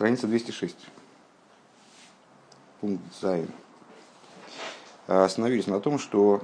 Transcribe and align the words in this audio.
Страница 0.00 0.28
206. 0.28 0.76
Пункт 2.80 3.02
Зайн. 3.20 3.50
Остановились 5.06 5.66
на 5.66 5.78
том, 5.78 5.98
что 5.98 6.42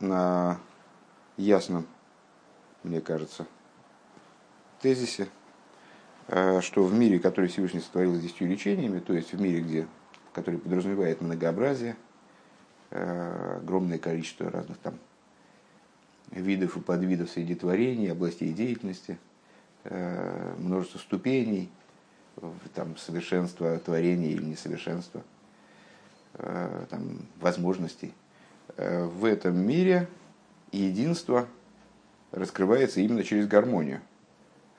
на 0.00 0.58
ясном, 1.36 1.86
мне 2.82 3.02
кажется, 3.02 3.44
тезисе, 4.80 5.28
э, 6.28 6.62
что 6.62 6.84
в 6.84 6.94
мире, 6.94 7.18
который 7.18 7.50
Всевышний 7.50 7.80
сотворил 7.80 8.14
с 8.14 8.20
десятью 8.20 8.48
лечениями, 8.48 8.98
то 8.98 9.12
есть 9.12 9.34
в 9.34 9.38
мире, 9.38 9.60
где, 9.60 9.86
который 10.32 10.58
подразумевает 10.58 11.20
многообразие, 11.20 11.98
э, 12.88 13.58
огромное 13.58 13.98
количество 13.98 14.50
разных 14.50 14.78
там 14.78 14.98
видов 16.30 16.78
и 16.78 16.80
подвидов 16.80 17.28
среди 17.28 17.54
творений, 17.54 18.10
областей 18.10 18.54
деятельности, 18.54 19.18
множество 19.84 20.98
ступеней, 20.98 21.70
там, 22.74 22.96
совершенства 22.96 23.78
творения 23.78 24.30
или 24.30 24.44
несовершенства, 24.44 25.22
там, 26.34 27.20
возможностей. 27.40 28.12
В 28.76 29.24
этом 29.24 29.56
мире 29.58 30.08
единство 30.72 31.48
раскрывается 32.32 33.00
именно 33.00 33.24
через 33.24 33.46
гармонию. 33.46 34.00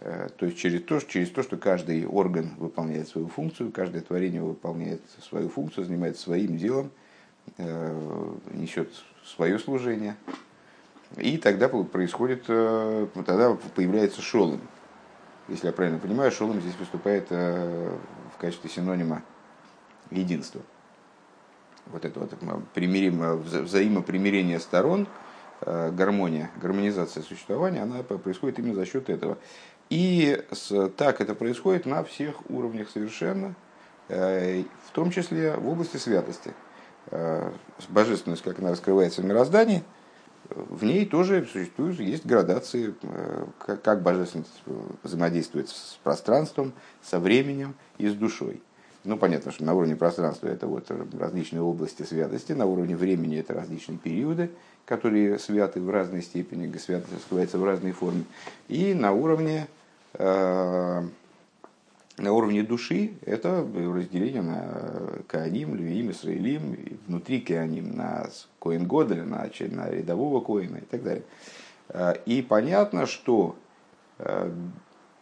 Э, 0.01 0.29
то 0.37 0.45
есть 0.45 0.57
через 0.57 0.83
то, 0.83 0.99
через 1.01 1.29
то, 1.29 1.43
что 1.43 1.57
каждый 1.57 2.05
орган 2.05 2.53
выполняет 2.57 3.07
свою 3.07 3.27
функцию, 3.27 3.71
каждое 3.71 4.01
творение 4.01 4.41
выполняет 4.41 5.01
свою 5.21 5.49
функцию, 5.49 5.85
занимается 5.85 6.23
своим 6.23 6.57
делом, 6.57 6.91
э, 7.57 8.33
несет 8.53 8.89
свое 9.25 9.59
служение. 9.59 10.15
И 11.17 11.37
тогда 11.37 11.67
происходит, 11.67 12.45
э, 12.47 13.07
тогда 13.25 13.57
появляется 13.75 14.21
шолом. 14.21 14.61
Если 15.49 15.67
я 15.67 15.73
правильно 15.73 15.99
понимаю, 15.99 16.31
шолом 16.31 16.61
здесь 16.61 16.75
выступает 16.79 17.29
в 17.29 18.37
качестве 18.39 18.69
синонима 18.69 19.23
единства. 20.11 20.61
Вот 21.87 22.05
это 22.05 22.19
вот 22.19 22.33
примиримо, 22.73 23.35
взаимопримирение 23.35 24.59
сторон, 24.59 25.07
гармония, 25.65 26.51
гармонизация 26.61 27.23
существования, 27.23 27.81
она 27.81 28.03
происходит 28.03 28.59
именно 28.59 28.75
за 28.75 28.85
счет 28.85 29.09
этого. 29.09 29.37
И 29.89 30.43
с, 30.51 30.89
так 30.89 31.19
это 31.19 31.33
происходит 31.33 31.85
на 31.85 32.03
всех 32.03 32.49
уровнях 32.49 32.89
совершенно, 32.89 33.55
э, 34.07 34.63
в 34.87 34.91
том 34.91 35.09
числе 35.09 35.55
в 35.55 35.67
области 35.67 35.97
святости. 35.97 36.53
Э, 37.07 37.51
божественность, 37.89 38.43
как 38.43 38.59
она 38.59 38.69
раскрывается 38.69 39.21
в 39.21 39.25
мироздании, 39.25 39.83
в 40.49 40.83
ней 40.83 41.05
тоже 41.05 41.47
существуют, 41.51 41.99
есть 41.99 42.25
градации, 42.25 42.95
э, 43.01 43.45
как 43.83 44.01
божественность 44.01 44.61
взаимодействует 45.03 45.69
с 45.69 45.99
пространством, 46.03 46.73
со 47.01 47.19
временем 47.19 47.75
и 47.97 48.07
с 48.07 48.13
душой. 48.13 48.61
Ну, 49.05 49.17
понятно, 49.17 49.51
что 49.51 49.63
на 49.63 49.73
уровне 49.73 49.95
пространства 49.95 50.47
это 50.47 50.67
вот 50.67 50.91
различные 51.17 51.61
области 51.61 52.03
святости, 52.03 52.51
на 52.51 52.65
уровне 52.65 52.97
времени 52.97 53.39
это 53.39 53.53
различные 53.53 53.97
периоды, 53.97 54.51
которые 54.85 55.39
святы 55.39 55.79
в 55.79 55.89
разной 55.89 56.21
степени, 56.21 56.75
святость 56.77 57.13
раскрывается 57.13 57.57
в 57.57 57.63
разной 57.63 57.93
форме. 57.93 58.25
И 58.67 58.93
на 58.93 59.13
уровне 59.13 59.67
Э, 60.13 61.03
на 62.19 62.33
уровне 62.33 62.63
души 62.63 63.13
это 63.25 63.65
разделение 63.75 64.41
на 64.41 65.23
Кааним, 65.27 65.75
Левиим, 65.75 66.11
Исраилим, 66.11 66.77
внутри 67.07 67.41
Кааним 67.41 67.95
на 67.95 68.29
Коин 68.59 68.87
Годеля, 68.87 69.23
на, 69.23 69.49
на 69.71 69.89
рядового 69.89 70.41
Коина 70.43 70.77
и 70.77 70.85
так 70.85 71.03
далее. 71.03 71.23
Э, 71.89 72.15
и 72.25 72.41
понятно, 72.41 73.05
что 73.05 73.55
э, 74.19 74.51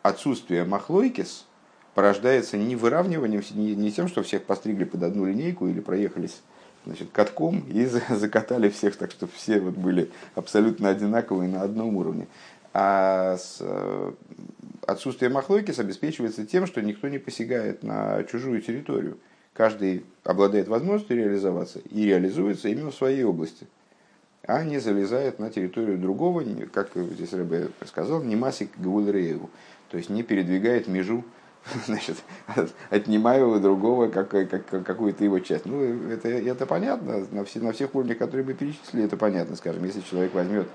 отсутствие 0.02 0.66
Махлойкис 0.66 1.46
порождается 1.94 2.58
не 2.58 2.76
выравниванием, 2.76 3.44
не, 3.56 3.92
тем, 3.92 4.08
что 4.08 4.24
всех 4.24 4.44
постригли 4.44 4.84
под 4.84 5.04
одну 5.04 5.26
линейку 5.26 5.68
или 5.68 5.80
проехались 5.80 6.42
значит, 6.86 7.10
катком 7.12 7.60
и 7.70 7.86
закатали 8.10 8.70
всех, 8.70 8.96
так 8.98 9.12
что 9.12 9.28
все 9.28 9.60
вот 9.60 9.76
были 9.76 10.12
абсолютно 10.36 10.90
одинаковые 10.90 11.50
на 11.50 11.62
одном 11.62 11.96
уровне. 11.96 12.28
А 12.74 13.38
с, 13.38 13.64
отсутствие 14.88 15.30
махлойкис 15.30 15.80
обеспечивается 15.80 16.46
тем, 16.46 16.66
что 16.66 16.82
никто 16.82 17.08
не 17.10 17.20
посягает 17.20 17.84
на 17.84 18.24
чужую 18.24 18.62
территорию. 18.62 19.20
Каждый 19.54 20.06
обладает 20.24 20.68
возможностью 20.68 21.18
реализоваться 21.18 21.80
и 21.92 22.06
реализуется 22.06 22.70
именно 22.70 22.92
в 22.92 22.96
своей 22.96 23.24
области, 23.24 23.68
а 24.44 24.64
не 24.64 24.80
залезает 24.80 25.40
на 25.40 25.50
территорию 25.50 25.98
другого, 25.98 26.44
как 26.72 26.92
здесь 26.96 27.34
Рэбе 27.34 27.70
сказал, 27.86 28.24
не 28.24 28.36
масик 28.36 28.70
гвулрееву, 28.78 29.50
то 29.90 29.98
есть 29.98 30.10
не 30.10 30.24
передвигает 30.24 30.88
межу, 30.88 31.26
значит, 31.86 32.18
отнимая 32.90 33.44
у 33.44 33.60
другого 33.60 34.08
как, 34.08 34.30
как, 34.30 34.68
какую-то 34.68 35.24
его 35.24 35.40
часть. 35.40 35.66
Ну, 35.66 35.82
это, 36.10 36.30
это 36.30 36.66
понятно, 36.66 37.26
на, 37.32 37.44
все, 37.44 37.60
на 37.60 37.74
всех 37.74 37.94
уровнях, 37.94 38.20
которые 38.20 38.46
мы 38.46 38.54
перечислили, 38.54 39.04
это 39.04 39.18
понятно, 39.18 39.58
скажем, 39.58 39.84
если 39.84 40.00
человек 40.02 40.34
возьмет, 40.34 40.68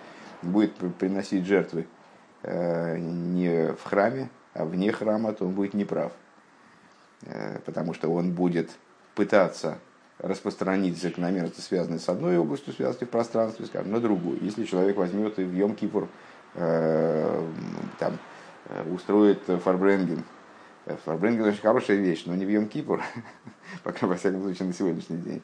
будет 0.42 0.74
приносить 0.98 1.46
жертвы 1.46 1.86
не 2.44 3.72
в 3.72 3.84
храме, 3.84 4.28
а 4.54 4.64
вне 4.64 4.92
храма, 4.92 5.32
то 5.32 5.46
он 5.46 5.52
будет 5.52 5.74
неправ. 5.74 6.12
Э, 7.24 7.58
потому 7.64 7.94
что 7.94 8.08
он 8.08 8.32
будет 8.32 8.70
пытаться 9.14 9.78
распространить 10.18 11.00
закономерности, 11.00 11.60
связанные 11.60 11.98
с 11.98 12.08
одной 12.08 12.38
областью 12.38 12.72
связанной 12.72 13.06
в 13.06 13.10
пространстве, 13.10 13.66
скажем, 13.66 13.92
на 13.92 14.00
другую. 14.00 14.38
Если 14.40 14.64
человек 14.64 14.96
возьмет 14.96 15.38
и 15.38 15.44
в 15.44 15.52
Йом-Кипур 15.52 16.08
э, 16.54 17.48
там, 17.98 18.18
устроит 18.92 19.42
фарбренген, 19.46 20.22
фарбренген 21.04 21.44
очень 21.44 21.60
хорошая 21.60 21.96
вещь, 21.96 22.24
но 22.26 22.34
не 22.34 22.44
в 22.44 22.48
Йом-Кипур, 22.48 23.00
пока, 23.82 24.06
во 24.06 24.16
всяком 24.16 24.42
случае, 24.42 24.68
на 24.68 24.74
сегодняшний 24.74 25.16
день. 25.16 25.42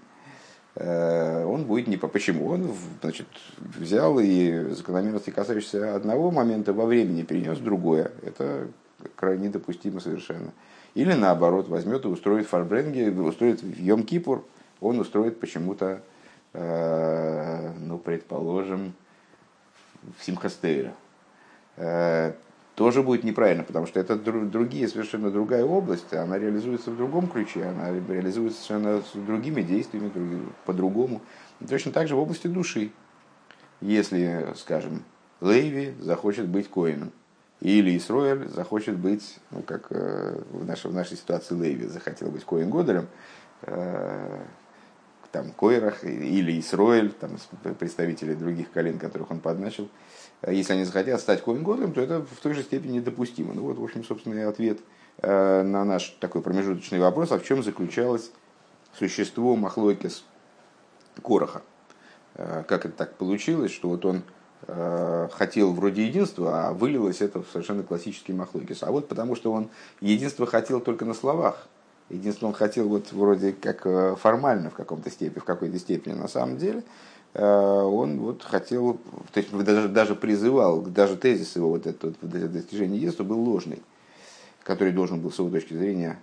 Э, 0.81 1.44
он 1.44 1.65
будет 1.65 1.89
не 1.89 1.97
по 1.97 2.06
почему. 2.06 2.49
Он 2.49 2.71
значит, 3.03 3.27
взял 3.59 4.19
и 4.21 4.71
закономерности, 4.71 5.31
касающиеся 5.31 5.97
одного 5.97 6.31
момента 6.31 6.72
во 6.72 6.87
времени, 6.87 7.25
перенес 7.25 7.59
другое. 7.59 8.12
Это 8.22 8.69
крайне 9.17 9.49
недопустимо 9.49 9.99
совершенно. 9.99 10.53
Или 10.94 11.15
наоборот, 11.15 11.69
возьмет 11.69 12.05
и 12.05 12.09
устроит 12.09 12.47
фарбренги, 12.47 13.09
устроит 13.09 13.61
в 13.61 13.81
Йом-Кипур, 13.81 14.44
он 14.81 15.00
устроит 15.00 15.41
почему-то, 15.41 16.00
э, 16.53 17.72
ну, 17.81 17.99
предположим, 17.99 18.94
в 20.17 20.25
Симхастейра. 20.25 20.94
Э, 21.77 22.34
тоже 22.78 23.03
будет 23.03 23.25
неправильно, 23.25 23.65
потому 23.65 23.87
что 23.87 23.99
это 23.99 24.15
другие, 24.15 24.87
совершенно 24.87 25.33
другая 25.33 25.65
область, 25.65 26.15
она 26.15 26.39
реализуется 26.39 26.93
в 26.93 26.97
другом 26.97 27.27
ключе, 27.27 27.65
она 27.65 27.91
реализуется 27.91 28.62
совершенно 28.62 29.03
с 29.03 29.15
другими 29.15 29.62
действиями, 29.62 30.12
по-другому. 30.65 31.21
Точно 31.69 31.91
так 31.91 32.06
же 32.06 32.15
в 32.15 32.21
области 32.21 32.47
души. 32.47 32.93
Если, 33.81 34.47
скажем, 34.55 35.03
Лейви 35.41 35.97
захочет 35.99 36.47
быть 36.47 36.71
коином, 36.71 37.11
или 37.61 37.99
Исроэль 37.99 38.49
захочет 38.49 38.97
быть, 38.97 39.41
ну, 39.50 39.62
как 39.62 39.88
э, 39.91 40.41
в, 40.53 40.65
нашей, 40.65 40.93
в 40.93 40.94
нашей 40.94 41.17
ситуации 41.17 41.56
Лейви 41.56 41.87
захотел 41.88 42.31
быть 42.31 42.44
коин 42.44 42.71
Годером, 42.71 43.09
э, 43.62 44.38
там, 45.33 45.50
Койрах 45.50 46.05
или 46.05 46.61
Исроэль, 46.61 47.11
там, 47.11 47.38
представители 47.81 48.34
других 48.34 48.71
колен, 48.71 49.00
которых 49.00 49.33
он 49.33 49.41
подначил, 49.41 49.88
если 50.47 50.75
они 50.75 50.84
захотят 50.84 51.21
стать 51.21 51.43
коин 51.43 51.65
то 51.65 52.00
это 52.00 52.22
в 52.22 52.41
той 52.41 52.54
же 52.54 52.62
степени 52.62 52.99
недопустимо. 52.99 53.54
Ну 53.54 53.62
вот, 53.62 53.78
в 53.78 53.84
общем, 53.84 54.04
собственный 54.04 54.47
ответ 54.47 54.78
э, 55.19 55.62
на 55.62 55.84
наш 55.84 56.16
такой 56.21 56.43
промежуточный 56.43 57.00
вопрос, 57.00 57.32
а 57.32 57.38
в 57.38 57.44
чем 57.44 57.62
заключалось 57.62 58.31
существо 58.97 59.56
Махлойкес 59.56 60.25
Короха. 61.22 61.62
Э, 62.34 62.62
как 62.69 62.87
это 62.87 62.94
так 62.97 63.15
получилось, 63.15 63.72
что 63.72 63.88
вот 63.88 64.04
он 64.04 64.22
хотел 65.31 65.72
вроде 65.72 66.04
единства, 66.04 66.66
а 66.66 66.72
вылилось 66.72 67.20
это 67.20 67.41
в 67.41 67.47
совершенно 67.49 67.84
классический 67.84 68.32
Махлойкес. 68.32 68.82
А 68.82 68.91
вот 68.91 69.09
потому 69.09 69.37
что 69.37 69.53
он 69.53 69.70
единство 70.00 70.46
хотел 70.46 70.81
только 70.81 71.05
на 71.05 71.14
словах. 71.14 71.69
Единство 72.11 72.49
он 72.49 72.52
хотел 72.52 72.88
вот 72.88 73.12
вроде 73.12 73.52
как 73.52 74.19
формально 74.19 74.70
в 74.70 74.75
каком-то 74.75 75.11
степени, 75.11 75.38
в 75.38 75.44
какой-то 75.44 75.79
степени 75.79 76.14
на 76.14 76.26
самом 76.26 76.58
деле– 76.58 76.82
Э, 76.93 77.18
он 77.34 78.20
вот 78.20 78.42
хотел, 78.42 78.98
то 79.32 79.40
есть 79.40 79.52
даже, 79.52 79.88
даже 79.88 80.14
призывал, 80.14 80.80
даже 80.80 81.16
тезис 81.16 81.54
его 81.56 81.70
вот 81.70 81.86
это 81.86 82.08
вот, 82.08 82.16
достижение 82.20 82.96
единства 82.96 83.22
был 83.22 83.38
ложный, 83.40 83.82
который 84.64 84.92
должен 84.92 85.20
был 85.20 85.30
с 85.30 85.38
его 85.38 85.50
точки 85.50 85.75
зрения 85.75 86.19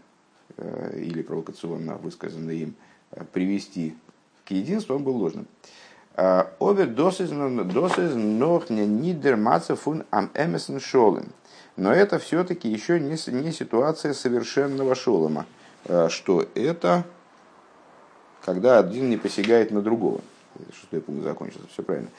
э, 0.57 0.99
или 0.99 1.21
провокационно 1.21 1.95
высказанный 1.97 2.57
им 2.57 2.75
э, 3.11 3.23
привести 3.31 3.95
к 4.45 4.51
единству, 4.51 4.95
он 4.95 5.03
был 5.03 5.15
ложным. 5.17 5.47
Обе 6.59 6.85
досыз 6.85 7.29
нох 7.29 8.69
не 8.69 8.85
нидер 8.85 9.37
фун 9.75 10.05
ам 10.11 10.31
шолем. 10.79 11.27
Но 11.75 11.91
это 11.91 12.19
все-таки 12.19 12.69
еще 12.69 13.01
не, 13.01 13.17
не 13.31 13.51
ситуация 13.51 14.13
совершенного 14.13 14.95
шолома, 14.95 15.45
что 16.07 16.47
это 16.55 17.03
когда 18.45 18.79
один 18.79 19.09
не 19.09 19.17
посягает 19.17 19.71
на 19.71 19.81
другого 19.81 20.21
шестой 20.79 21.01
пункт 21.01 21.23
закончился, 21.23 21.67
все 21.71 21.83
правильно. 21.83 22.09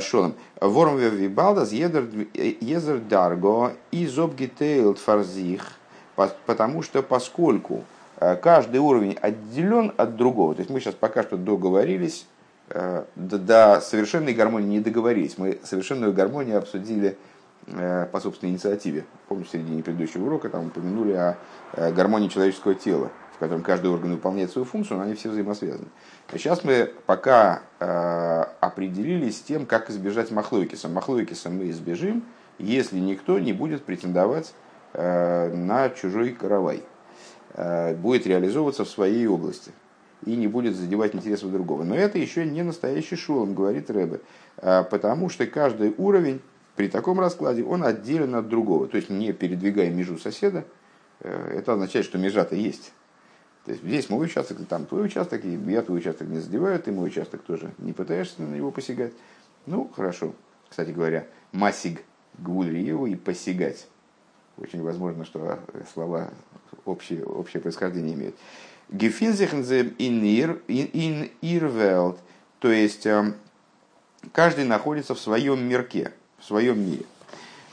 Шолом. 0.00 0.34
Вормве 0.60 1.08
вибалдас 1.08 1.72
езер 1.72 2.98
дарго 2.98 3.72
из 3.90 4.18
обгитейлд 4.18 4.98
фарзих, 4.98 5.72
потому 6.46 6.82
что 6.82 7.02
поскольку 7.02 7.84
каждый 8.42 8.80
уровень 8.80 9.16
отделен 9.20 9.92
от 9.96 10.16
другого, 10.16 10.54
то 10.54 10.60
есть 10.60 10.70
мы 10.70 10.80
сейчас 10.80 10.94
пока 10.94 11.22
что 11.22 11.36
договорились, 11.36 12.26
до 12.68 13.80
совершенной 13.82 14.34
гармонии 14.34 14.68
не 14.68 14.80
договорились, 14.80 15.38
мы 15.38 15.58
совершенную 15.64 16.12
гармонию 16.12 16.58
обсудили 16.58 17.16
по 17.66 18.20
собственной 18.20 18.52
инициативе. 18.52 19.04
Помню, 19.28 19.44
в 19.44 19.48
середине 19.48 19.82
предыдущего 19.82 20.26
урока 20.26 20.48
там 20.50 20.66
упомянули 20.66 21.12
о 21.12 21.36
гармонии 21.92 22.28
человеческого 22.28 22.74
тела 22.74 23.10
котором 23.42 23.62
каждый 23.62 23.90
орган 23.90 24.12
выполняет 24.12 24.52
свою 24.52 24.64
функцию, 24.64 24.98
но 24.98 25.04
они 25.04 25.14
все 25.14 25.28
взаимосвязаны. 25.28 25.88
Сейчас 26.30 26.62
мы 26.62 26.92
пока 27.06 27.62
э, 27.80 28.44
определились 28.60 29.38
с 29.38 29.40
тем, 29.40 29.66
как 29.66 29.90
избежать 29.90 30.30
махлойкиса. 30.30 30.88
Махлойкиса 30.88 31.50
мы 31.50 31.68
избежим, 31.70 32.24
если 32.60 33.00
никто 33.00 33.40
не 33.40 33.52
будет 33.52 33.82
претендовать 33.82 34.54
э, 34.92 35.52
на 35.56 35.90
чужой 35.90 36.30
каравай. 36.30 36.84
Э, 37.54 37.96
будет 37.96 38.28
реализовываться 38.28 38.84
в 38.84 38.88
своей 38.88 39.26
области 39.26 39.72
и 40.24 40.36
не 40.36 40.46
будет 40.46 40.76
задевать 40.76 41.16
интересов 41.16 41.50
другого. 41.50 41.82
Но 41.82 41.96
это 41.96 42.18
еще 42.18 42.46
не 42.46 42.62
настоящий 42.62 43.16
шолом, 43.16 43.56
говорит 43.56 43.90
Рэбе, 43.90 44.20
потому 44.54 45.28
что 45.30 45.48
каждый 45.48 45.92
уровень 45.98 46.40
при 46.76 46.86
таком 46.86 47.18
раскладе 47.18 47.64
он 47.64 47.82
отделен 47.82 48.36
от 48.36 48.48
другого. 48.48 48.86
То 48.86 48.98
есть 48.98 49.10
не 49.10 49.32
передвигая 49.32 49.90
межу 49.90 50.16
соседа, 50.16 50.64
это 51.18 51.72
означает, 51.72 52.06
что 52.06 52.18
межа-то 52.18 52.54
есть. 52.54 52.92
То 53.64 53.70
есть 53.70 53.84
здесь 53.84 54.10
мой 54.10 54.26
участок, 54.26 54.58
там 54.68 54.86
твой 54.86 55.06
участок, 55.06 55.44
и 55.44 55.54
я 55.54 55.82
твой 55.82 55.98
участок 55.98 56.28
не 56.28 56.40
задеваю, 56.40 56.80
ты 56.80 56.90
мой 56.90 57.08
участок 57.08 57.42
тоже 57.42 57.72
не 57.78 57.92
пытаешься 57.92 58.42
на 58.42 58.54
него 58.54 58.70
посягать. 58.72 59.12
Ну, 59.66 59.90
хорошо. 59.94 60.34
Кстати 60.68 60.90
говоря, 60.90 61.26
масиг 61.52 62.02
гвульриеву 62.38 63.06
и 63.06 63.14
посягать. 63.14 63.86
Очень 64.56 64.82
возможно, 64.82 65.24
что 65.24 65.60
слова 65.92 66.30
общее, 66.84 67.24
общее 67.24 67.60
происхождение 67.60 68.14
имеют. 68.14 68.34
Гефинзехнзе 68.90 69.94
ин 69.98 71.30
ирвелд, 71.40 72.18
то 72.58 72.70
есть 72.70 73.06
эм, 73.06 73.34
каждый 74.32 74.64
находится 74.64 75.14
в 75.14 75.20
своем 75.20 75.66
мирке, 75.66 76.12
в 76.38 76.44
своем 76.44 76.80
мире. 76.80 77.04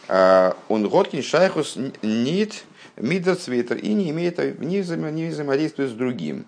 Э, 0.07 0.53
он 0.69 0.88
Готкин 0.88 1.21
Шайхус 1.21 1.77
нит 2.01 2.63
Мидерцветер 3.00 3.78
и 3.78 3.94
не 3.94 4.10
имеет 4.12 4.60
не, 4.60 4.81
взаимо, 4.81 5.10
не 5.10 5.30
взаимодействует 5.30 5.90
с 5.90 5.94
другим. 5.94 6.46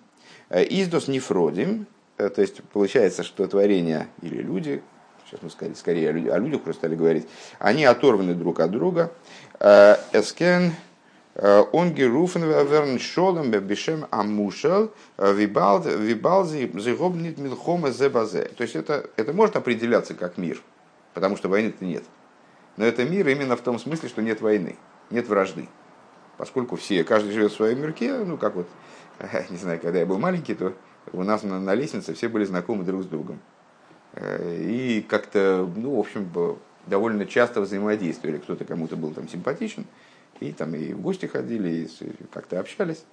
Э, 0.50 0.62
Издос 0.62 1.08
нефродим, 1.08 1.86
э, 2.18 2.28
то 2.28 2.42
есть 2.42 2.62
получается, 2.72 3.22
что 3.22 3.46
творения 3.46 4.08
или 4.20 4.42
люди, 4.42 4.82
сейчас 5.24 5.40
мы 5.42 5.50
скорее, 5.50 5.74
скорее 5.74 6.10
о, 6.10 6.38
людях, 6.38 6.62
просто 6.62 6.80
стали 6.80 6.94
говорить, 6.94 7.26
они 7.58 7.84
оторваны 7.84 8.34
друг 8.34 8.60
от 8.60 8.70
друга. 8.70 9.12
Э, 9.60 9.96
эскен 10.12 10.72
он 11.34 11.94
геруфен 11.94 12.42
верн 12.42 12.98
шолом 12.98 13.50
бешем 13.50 14.04
амушел 14.10 14.92
вибалзи 15.16 16.70
зигобнит 16.78 17.38
милхома 17.38 17.90
зебазе. 17.90 18.50
То 18.54 18.64
есть 18.64 18.76
это, 18.76 19.08
это 19.16 19.32
может 19.32 19.56
определяться 19.56 20.12
как 20.12 20.36
мир, 20.36 20.60
потому 21.14 21.38
что 21.38 21.48
войны-то 21.48 21.82
нет. 21.86 22.04
Но 22.76 22.84
это 22.84 23.06
мир 23.06 23.26
именно 23.28 23.56
в 23.56 23.62
том 23.62 23.78
смысле, 23.78 24.10
что 24.10 24.20
нет 24.20 24.42
войны, 24.42 24.76
нет 25.08 25.26
вражды 25.26 25.68
поскольку 26.36 26.76
все, 26.76 27.04
каждый 27.04 27.32
живет 27.32 27.52
в 27.52 27.56
своем 27.56 27.80
мирке, 27.80 28.18
ну 28.18 28.36
как 28.36 28.54
вот, 28.54 28.68
не 29.50 29.56
знаю, 29.56 29.80
когда 29.80 29.98
я 29.98 30.06
был 30.06 30.18
маленький, 30.18 30.54
то 30.54 30.74
у 31.12 31.22
нас 31.22 31.42
на, 31.42 31.60
на 31.60 31.74
лестнице 31.74 32.14
все 32.14 32.28
были 32.28 32.44
знакомы 32.44 32.84
друг 32.84 33.02
с 33.02 33.06
другом. 33.06 33.40
Э, 34.14 34.56
и 34.60 35.02
как-то, 35.02 35.68
ну, 35.74 35.96
в 35.96 36.00
общем, 36.00 36.28
довольно 36.86 37.26
часто 37.26 37.60
взаимодействовали. 37.60 38.38
Кто-то 38.38 38.64
кому-то 38.64 38.96
был 38.96 39.12
там 39.12 39.28
симпатичен, 39.28 39.86
и 40.40 40.52
там 40.52 40.74
и 40.74 40.92
в 40.92 41.00
гости 41.00 41.26
ходили, 41.26 41.70
и 41.70 41.88
как-то 42.32 42.60
общались. 42.60 43.04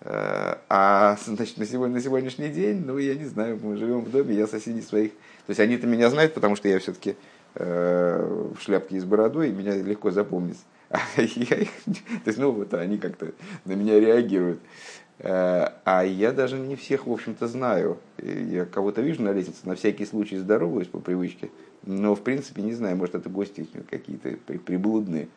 Э, 0.00 0.56
а 0.68 1.16
значит, 1.24 1.58
на, 1.58 1.66
сегодня, 1.66 1.96
на 1.96 2.00
сегодняшний 2.00 2.48
день, 2.48 2.82
ну, 2.84 2.98
я 2.98 3.14
не 3.14 3.26
знаю, 3.26 3.58
мы 3.62 3.76
живем 3.76 4.00
в 4.00 4.10
доме, 4.10 4.34
я 4.34 4.46
соседей 4.46 4.82
своих. 4.82 5.12
То 5.46 5.50
есть 5.50 5.60
они-то 5.60 5.86
меня 5.86 6.10
знают, 6.10 6.34
потому 6.34 6.56
что 6.56 6.68
я 6.68 6.78
все-таки 6.78 7.16
э, 7.54 8.50
в 8.56 8.62
шляпке 8.62 8.96
и 8.96 9.00
с 9.00 9.04
бородой, 9.04 9.50
и 9.50 9.52
меня 9.52 9.74
легко 9.76 10.10
запомнить. 10.10 10.58
То 10.90 11.22
есть, 11.22 12.38
ну, 12.38 12.50
вот 12.50 12.74
они 12.74 12.98
как-то 12.98 13.32
на 13.64 13.72
меня 13.72 14.00
реагируют. 14.00 14.60
Э, 15.20 15.68
а 15.84 16.02
я 16.02 16.32
даже 16.32 16.58
не 16.58 16.74
всех, 16.74 17.06
в 17.06 17.12
общем-то, 17.12 17.46
знаю. 17.46 17.98
Я 18.18 18.64
кого-то 18.64 19.00
вижу 19.00 19.22
на 19.22 19.32
лестнице, 19.32 19.60
на 19.64 19.76
всякий 19.76 20.04
случай 20.04 20.36
здороваюсь 20.36 20.88
по 20.88 20.98
привычке. 20.98 21.50
Но, 21.84 22.14
в 22.14 22.22
принципе, 22.22 22.62
не 22.62 22.74
знаю, 22.74 22.96
может, 22.96 23.14
это 23.14 23.28
гости 23.28 23.66
какие-то 23.88 24.30
приблудные. 24.58 25.28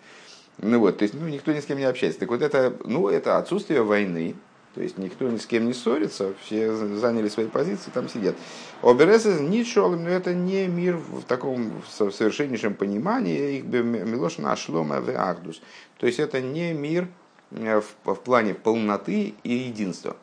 Ну 0.57 0.79
вот, 0.79 0.97
то 0.97 1.03
есть, 1.03 1.13
ну, 1.13 1.27
никто 1.27 1.51
ни 1.51 1.59
с 1.59 1.65
кем 1.65 1.77
не 1.77 1.83
общается. 1.83 2.19
Так 2.19 2.29
вот 2.29 2.41
это, 2.41 2.75
ну, 2.85 3.07
это 3.07 3.37
отсутствие 3.37 3.83
войны, 3.83 4.35
то 4.73 4.81
есть 4.81 4.97
никто 4.97 5.29
ни 5.29 5.37
с 5.37 5.45
кем 5.45 5.65
не 5.67 5.73
ссорится, 5.73 6.33
все 6.41 6.73
заняли 6.73 7.29
свои 7.29 7.47
позиции, 7.47 7.91
там 7.93 8.09
сидят. 8.09 8.35
Оберезы 8.81 9.39
ничолым, 9.39 10.03
но 10.03 10.09
это 10.09 10.33
не 10.33 10.67
мир 10.67 10.97
в 10.97 11.23
таком 11.23 11.71
в 11.87 12.11
совершеннейшем 12.11 12.73
понимании, 12.73 13.57
их 13.57 13.65
бы 13.65 13.83
милошна 13.83 14.55
шлома 14.55 14.99
в 14.99 15.09
ахдус. 15.09 15.61
То 15.99 16.07
есть 16.07 16.19
это 16.19 16.41
не 16.41 16.73
мир 16.73 17.07
э, 17.51 17.81
в, 17.81 18.13
в 18.13 18.19
плане 18.21 18.55
полноты 18.55 19.35
и 19.43 19.53
единства. 19.53 20.17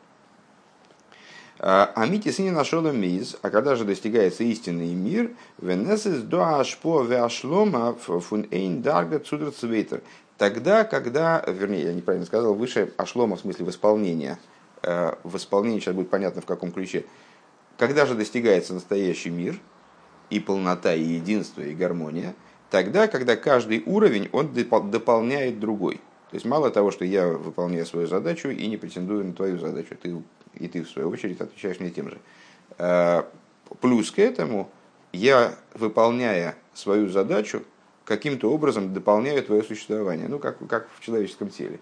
А 1.63 2.07
мити 2.07 2.41
не 2.41 2.49
нашел 2.49 2.81
миз, 2.91 3.37
а 3.43 3.51
когда 3.51 3.75
же 3.75 3.85
достигается 3.85 4.43
истинный 4.43 4.95
мир, 4.95 5.29
венесес 5.61 6.23
до 6.23 6.59
ашпо 6.59 7.03
веашлома 7.03 7.93
фун 7.93 8.47
эйн 8.49 8.81
дарга 8.81 9.19
цудр. 9.19 9.53
Тогда, 10.41 10.85
когда, 10.85 11.43
вернее, 11.45 11.83
я 11.83 11.93
неправильно 11.93 12.25
сказал, 12.25 12.55
выше 12.55 12.91
ошлома 12.97 13.35
в 13.35 13.41
смысле 13.41 13.63
восполнения. 13.63 14.39
Э, 14.81 15.13
в 15.23 15.37
исполнении 15.37 15.79
сейчас 15.79 15.93
будет 15.93 16.09
понятно 16.09 16.41
в 16.41 16.47
каком 16.47 16.71
ключе. 16.71 17.05
Когда 17.77 18.07
же 18.07 18.15
достигается 18.15 18.73
настоящий 18.73 19.29
мир, 19.29 19.59
и 20.31 20.39
полнота, 20.39 20.95
и 20.95 21.03
единство, 21.03 21.61
и 21.61 21.75
гармония, 21.75 22.33
тогда, 22.71 23.07
когда 23.07 23.35
каждый 23.35 23.83
уровень, 23.85 24.29
он 24.31 24.51
дополняет 24.89 25.59
другой. 25.59 25.97
То 26.31 26.37
есть 26.37 26.47
мало 26.47 26.71
того, 26.71 26.89
что 26.89 27.05
я 27.05 27.27
выполняю 27.27 27.85
свою 27.85 28.07
задачу 28.07 28.49
и 28.49 28.65
не 28.65 28.77
претендую 28.77 29.23
на 29.23 29.33
твою 29.33 29.59
задачу, 29.59 29.95
ты, 30.01 30.23
и 30.55 30.67
ты 30.67 30.81
в 30.81 30.89
свою 30.89 31.09
очередь 31.09 31.39
отвечаешь 31.39 31.79
мне 31.79 31.91
тем 31.91 32.09
же. 32.09 32.17
Э, 32.79 33.25
плюс 33.79 34.09
к 34.09 34.17
этому, 34.17 34.71
я, 35.13 35.53
выполняя 35.75 36.55
свою 36.73 37.09
задачу, 37.09 37.61
каким-то 38.11 38.51
образом 38.51 38.93
дополняют 38.93 39.47
твое 39.47 39.63
существование, 39.63 40.27
ну, 40.27 40.37
как, 40.37 40.57
как 40.67 40.89
в 40.97 40.99
человеческом 40.99 41.49
теле. 41.49 41.79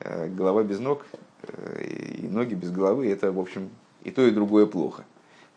Э, 0.00 0.28
голова 0.28 0.62
без 0.62 0.78
ног 0.80 1.06
э, 1.44 1.84
и 2.20 2.28
ноги 2.28 2.52
без 2.52 2.70
головы– 2.70 3.08
это, 3.10 3.32
в 3.32 3.40
общем, 3.40 3.70
и 4.04 4.10
то, 4.10 4.20
и 4.26 4.32
другое 4.32 4.66
плохо. 4.66 5.04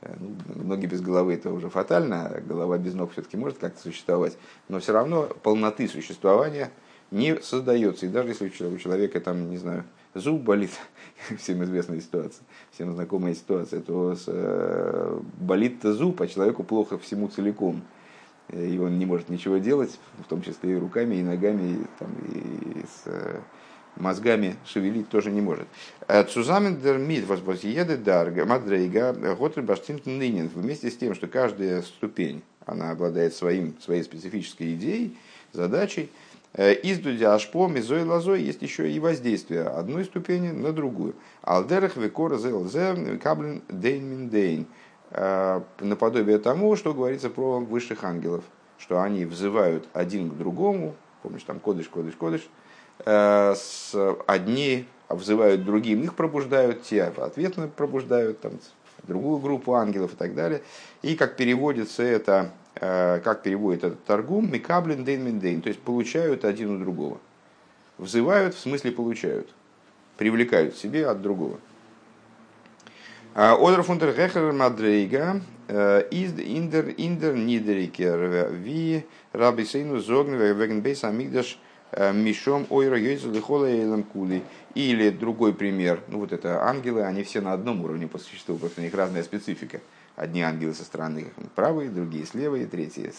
Э, 0.01 0.15
ну, 0.17 0.63
ноги 0.63 0.85
без 0.85 1.01
головы– 1.01 1.33
это 1.35 1.51
уже 1.51 1.69
фатально, 1.69 2.27
а 2.27 2.39
голова 2.39 2.77
без 2.77 2.93
ног 2.93 3.11
все-таки 3.11 3.35
может 3.35 3.57
как-то 3.57 3.81
существовать. 3.81 4.37
Но 4.69 4.79
все 4.79 4.93
равно 4.93 5.27
полноты 5.43 5.89
существования 5.89 6.71
не 7.11 7.35
создается. 7.41 8.05
И 8.05 8.09
даже 8.09 8.29
если 8.29 8.47
у 8.47 8.77
человека, 8.77 9.19
там, 9.19 9.49
не 9.49 9.57
знаю, 9.57 9.83
зуб 10.13 10.41
болит, 10.43 10.71
всем 11.37 11.61
известная 11.65 11.99
ситуация, 11.99 12.45
всем 12.71 12.93
знакомая 12.93 13.35
ситуация, 13.35 13.81
то 13.81 14.15
болит-то 15.41 15.93
зуб, 15.93 16.21
а 16.21 16.27
человеку 16.27 16.63
плохо 16.63 16.97
всему 16.97 17.27
целиком– 17.27 17.83
и 18.49 18.77
он 18.77 18.99
не 18.99 19.05
может 19.05 19.29
ничего 19.29 19.57
делать, 19.57 19.99
в 20.19 20.27
том 20.27 20.41
числе 20.41 20.73
и 20.73 20.75
руками, 20.75 21.15
и 21.15 21.23
ногами, 21.23 21.73
и, 21.73 21.79
там, 21.99 22.09
и 22.31 22.85
с 22.85 23.03
э, 23.05 23.39
мозгами 23.95 24.55
шевелить 24.65 25.09
тоже 25.09 25.31
не 25.31 25.41
может. 25.41 25.67
Цузамен 26.29 26.79
дермит 26.79 27.25
возбозъеды 27.25 27.97
дарга 27.97 28.45
мадрейга 28.45 29.13
готр 29.35 29.61
баштинт 29.61 30.05
нынен. 30.05 30.49
Вместе 30.53 30.91
с 30.91 30.97
тем, 30.97 31.15
что 31.15 31.27
каждая 31.27 31.81
ступень, 31.81 32.43
она 32.65 32.91
обладает 32.91 33.33
своим, 33.33 33.75
своей 33.79 34.03
специфической 34.03 34.73
идеей, 34.73 35.17
задачей, 35.51 36.11
э, 36.53 36.73
из 36.73 36.99
дудя 36.99 37.33
ашпо, 37.33 37.67
мизой 37.67 38.03
лазой 38.03 38.43
есть 38.43 38.61
еще 38.61 38.91
и 38.91 38.99
воздействие 38.99 39.63
одной 39.63 40.05
ступени 40.05 40.51
на 40.51 40.71
другую. 40.71 41.15
Алдерах 41.41 41.97
векора 41.97 42.37
зелзе 42.37 43.19
каблин 43.21 43.61
дейн 43.69 44.05
мин 44.05 44.29
дейн. 44.29 44.67
Э, 45.11 45.61
наподобие 45.79 46.39
тому, 46.39 46.75
что 46.75 46.93
говорится 46.93 47.29
про 47.29 47.59
высших 47.59 48.03
ангелов, 48.03 48.43
что 48.77 49.01
они 49.01 49.25
взывают 49.25 49.87
один 49.93 50.29
к 50.29 50.37
другому, 50.37 50.95
помнишь, 51.21 51.43
там 51.43 51.59
кодыш, 51.59 51.87
кодыш, 51.87 52.15
кодыш, 52.15 52.47
э, 53.05 53.55
одни 54.25 54.85
взывают 55.09 55.63
другим, 55.63 56.03
их 56.03 56.15
пробуждают, 56.15 56.83
те 56.83 57.03
ответно 57.03 57.67
пробуждают 57.67 58.41
там, 58.41 58.53
другую 59.03 59.37
группу 59.37 59.75
ангелов 59.75 60.13
и 60.13 60.15
так 60.15 60.33
далее. 60.33 60.61
И 61.01 61.15
как 61.15 61.35
переводится 61.35 62.01
это, 62.01 62.51
э, 62.75 63.19
как 63.23 63.43
переводит 63.43 63.83
этот 63.83 64.03
торгум, 64.05 64.51
микаблин 64.51 65.03
дейн 65.03 65.23
миндейн, 65.23 65.61
то 65.61 65.69
есть 65.69 65.81
получают 65.81 66.45
один 66.45 66.75
у 66.75 66.79
другого. 66.79 67.19
Взывают, 67.97 68.55
в 68.55 68.59
смысле 68.59 68.91
получают, 68.91 69.47
привлекают 70.17 70.75
себе 70.75 71.07
от 71.07 71.21
другого. 71.21 71.59
Одер 73.35 73.83
фунтер 73.83 74.13
гехер 74.13 74.53
мадрейга 74.53 75.41
из 76.09 76.39
индер 76.39 76.93
индер 76.95 77.35
нидерикер 77.35 78.49
ви 78.49 79.05
раби 79.33 79.65
сейну 79.65 79.99
зогн 79.99 80.35
веген 80.35 80.81
бейс 80.81 81.03
амигдаш 81.03 81.59
мишом 82.13 82.65
ойра 82.69 82.97
йойзу 82.97 83.33
лихола 83.33 83.65
эйлам 83.65 84.03
кули. 84.03 84.41
Или 84.73 85.09
другой 85.09 85.53
пример, 85.53 85.99
ну 86.07 86.19
вот 86.19 86.31
это 86.31 86.63
ангелы, 86.63 87.03
они 87.03 87.23
все 87.23 87.41
на 87.41 87.51
одном 87.51 87.83
уровне 87.83 88.07
по 88.07 88.19
существу, 88.19 88.55
просто 88.55 88.79
у 88.79 88.85
них 88.85 88.93
разная 88.93 89.23
специфика. 89.23 89.81
Одни 90.15 90.41
ангелы 90.41 90.73
со 90.73 90.85
стороны 90.85 91.25
правые, 91.55 91.89
другие 91.89 92.25
слева, 92.25 92.57
третьи 92.65 93.11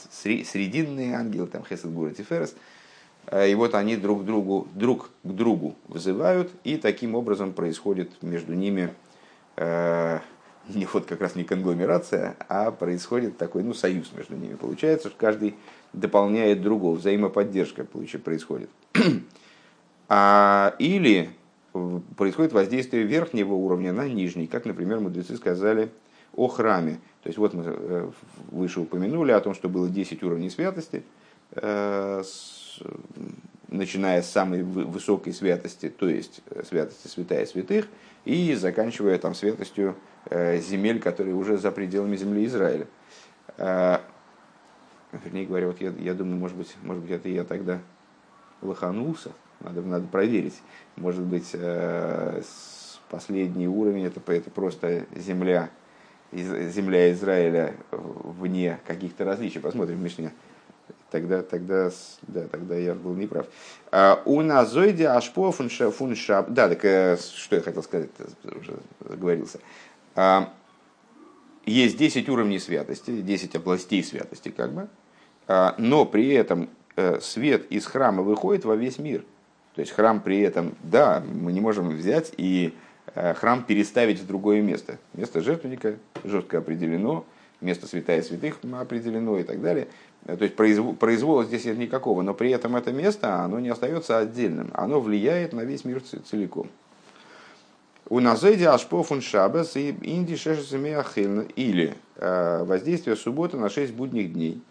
срединные 0.44 1.14
ангелы, 1.14 1.46
там 1.46 1.62
Хесед 1.62 1.92
Гура 1.92 2.12
Тиферес. 2.12 2.56
И 3.46 3.54
вот 3.54 3.74
они 3.74 3.96
друг, 3.96 4.24
другу, 4.24 4.66
друг 4.72 5.10
к 5.24 5.28
другу 5.28 5.76
вызывают, 5.88 6.52
и 6.64 6.78
таким 6.78 7.14
образом 7.16 7.52
происходит 7.52 8.22
между 8.22 8.54
ними 8.54 8.82
э, 8.84 9.05
не 9.56 10.86
вот 10.92 11.06
как 11.06 11.20
раз 11.20 11.34
не 11.36 11.44
конгломерация, 11.44 12.36
а 12.48 12.70
происходит 12.70 13.38
такой 13.38 13.62
ну, 13.62 13.72
союз 13.72 14.12
между 14.12 14.36
ними. 14.36 14.54
Получается, 14.54 15.08
что 15.08 15.16
каждый 15.18 15.54
дополняет 15.92 16.62
другого, 16.62 16.96
взаимоподдержка 16.96 17.84
происходит. 17.84 18.68
а, 20.08 20.74
или 20.78 21.30
происходит 22.16 22.52
воздействие 22.52 23.04
верхнего 23.04 23.54
уровня 23.54 23.92
на 23.92 24.08
нижний, 24.08 24.46
как, 24.46 24.64
например, 24.64 25.00
мудрецы 25.00 25.36
сказали 25.36 25.90
о 26.34 26.48
храме. 26.48 26.98
То 27.22 27.28
есть 27.28 27.38
вот 27.38 27.54
мы 27.54 27.64
э, 27.66 28.10
выше 28.50 28.80
упомянули 28.80 29.32
о 29.32 29.40
том, 29.40 29.54
что 29.54 29.68
было 29.68 29.88
10 29.88 30.22
уровней 30.22 30.50
святости, 30.50 31.02
э, 31.52 32.22
начиная 33.68 34.22
с 34.22 34.30
самой 34.30 34.62
высокой 34.62 35.32
святости, 35.32 35.88
то 35.88 36.08
есть 36.08 36.42
святости 36.68 37.08
святая 37.08 37.46
святых, 37.46 37.86
и 38.26 38.54
заканчивая 38.54 39.16
там 39.18 39.34
святостью 39.34 39.96
э, 40.26 40.58
земель, 40.58 41.00
которые 41.00 41.34
уже 41.34 41.56
за 41.56 41.70
пределами 41.70 42.16
земли 42.16 42.44
Израиля. 42.44 42.86
Вернее 45.24 45.46
говоря, 45.46 45.68
вот 45.68 45.80
я, 45.80 45.90
я 45.98 46.12
думаю, 46.12 46.36
может 46.36 46.58
быть, 46.58 46.76
может 46.82 47.02
быть, 47.02 47.12
это 47.12 47.30
я 47.30 47.44
тогда 47.44 47.78
лоханулся, 48.60 49.30
надо, 49.60 49.80
надо 49.80 50.06
проверить. 50.08 50.60
Может 50.96 51.22
быть, 51.22 51.56
последний 53.08 53.68
уровень 53.68 54.04
это, 54.04 54.20
это 54.30 54.50
просто 54.50 55.06
земля 55.14 55.70
земля 56.32 57.12
Израиля 57.12 57.74
вне 57.90 58.78
каких-то 58.86 59.24
различий. 59.24 59.60
Посмотрим 59.60 59.98
в 59.98 60.02
Мишне. 60.02 60.32
Тогда, 61.16 61.42
тогда, 61.42 61.90
да, 62.28 62.46
тогда 62.48 62.76
я 62.76 62.94
был 62.94 63.14
неправ. 63.14 63.46
А, 63.90 64.22
у 64.24 64.42
назойде 64.42 65.08
ашпо 65.08 65.50
фунша, 65.50 65.90
фунша... 65.90 66.44
Да, 66.48 66.68
так 66.68 66.84
э, 66.84 67.16
что 67.16 67.56
я 67.56 67.62
хотел 67.62 67.82
сказать, 67.82 68.10
уже 68.44 68.76
заговорился. 69.00 69.60
А, 70.14 70.52
есть 71.64 71.96
10 71.96 72.28
уровней 72.28 72.58
святости, 72.58 73.22
10 73.22 73.56
областей 73.56 74.04
святости, 74.04 74.50
как 74.50 74.72
бы, 74.72 74.88
а, 75.48 75.74
но 75.78 76.04
при 76.04 76.32
этом 76.32 76.68
э, 76.96 77.18
свет 77.20 77.66
из 77.70 77.86
храма 77.86 78.22
выходит 78.22 78.64
во 78.64 78.76
весь 78.76 78.98
мир. 78.98 79.24
То 79.74 79.80
есть 79.80 79.92
храм 79.92 80.20
при 80.20 80.40
этом, 80.40 80.74
да, 80.82 81.24
мы 81.26 81.52
не 81.52 81.60
можем 81.60 81.88
взять 81.88 82.32
и 82.36 82.74
Э, 83.14 83.34
храм 83.34 83.64
переставить 83.64 84.20
в 84.20 84.26
другое 84.26 84.60
место. 84.60 84.98
Место 85.14 85.40
жертвенника 85.40 85.96
жестко 86.24 86.58
определено, 86.58 87.24
место 87.60 87.86
святая 87.86 88.20
святых 88.22 88.58
определено 88.72 89.38
и 89.38 89.42
так 89.42 89.62
далее. 89.62 89.88
Э, 90.26 90.36
то 90.36 90.44
есть 90.44 90.56
произвола 90.56 91.44
здесь 91.44 91.64
нет 91.64 91.78
никакого, 91.78 92.22
но 92.22 92.34
при 92.34 92.50
этом 92.50 92.76
это 92.76 92.92
место, 92.92 93.42
оно 93.42 93.60
не 93.60 93.68
остается 93.68 94.18
отдельным, 94.18 94.70
оно 94.74 95.00
влияет 95.00 95.52
на 95.52 95.62
весь 95.62 95.84
мир 95.84 96.02
целиком. 96.02 96.68
У 98.08 98.20
назеди 98.20 98.64
ашпофун 98.64 99.20
шабас 99.20 99.76
и 99.76 99.90
инди 100.02 100.36
шешесамиахилн 100.36 101.48
или 101.56 101.94
э, 102.16 102.64
воздействие 102.64 103.16
субботы 103.16 103.56
на 103.56 103.68
шесть 103.68 103.94
будних 103.94 104.32
дней. 104.32 104.62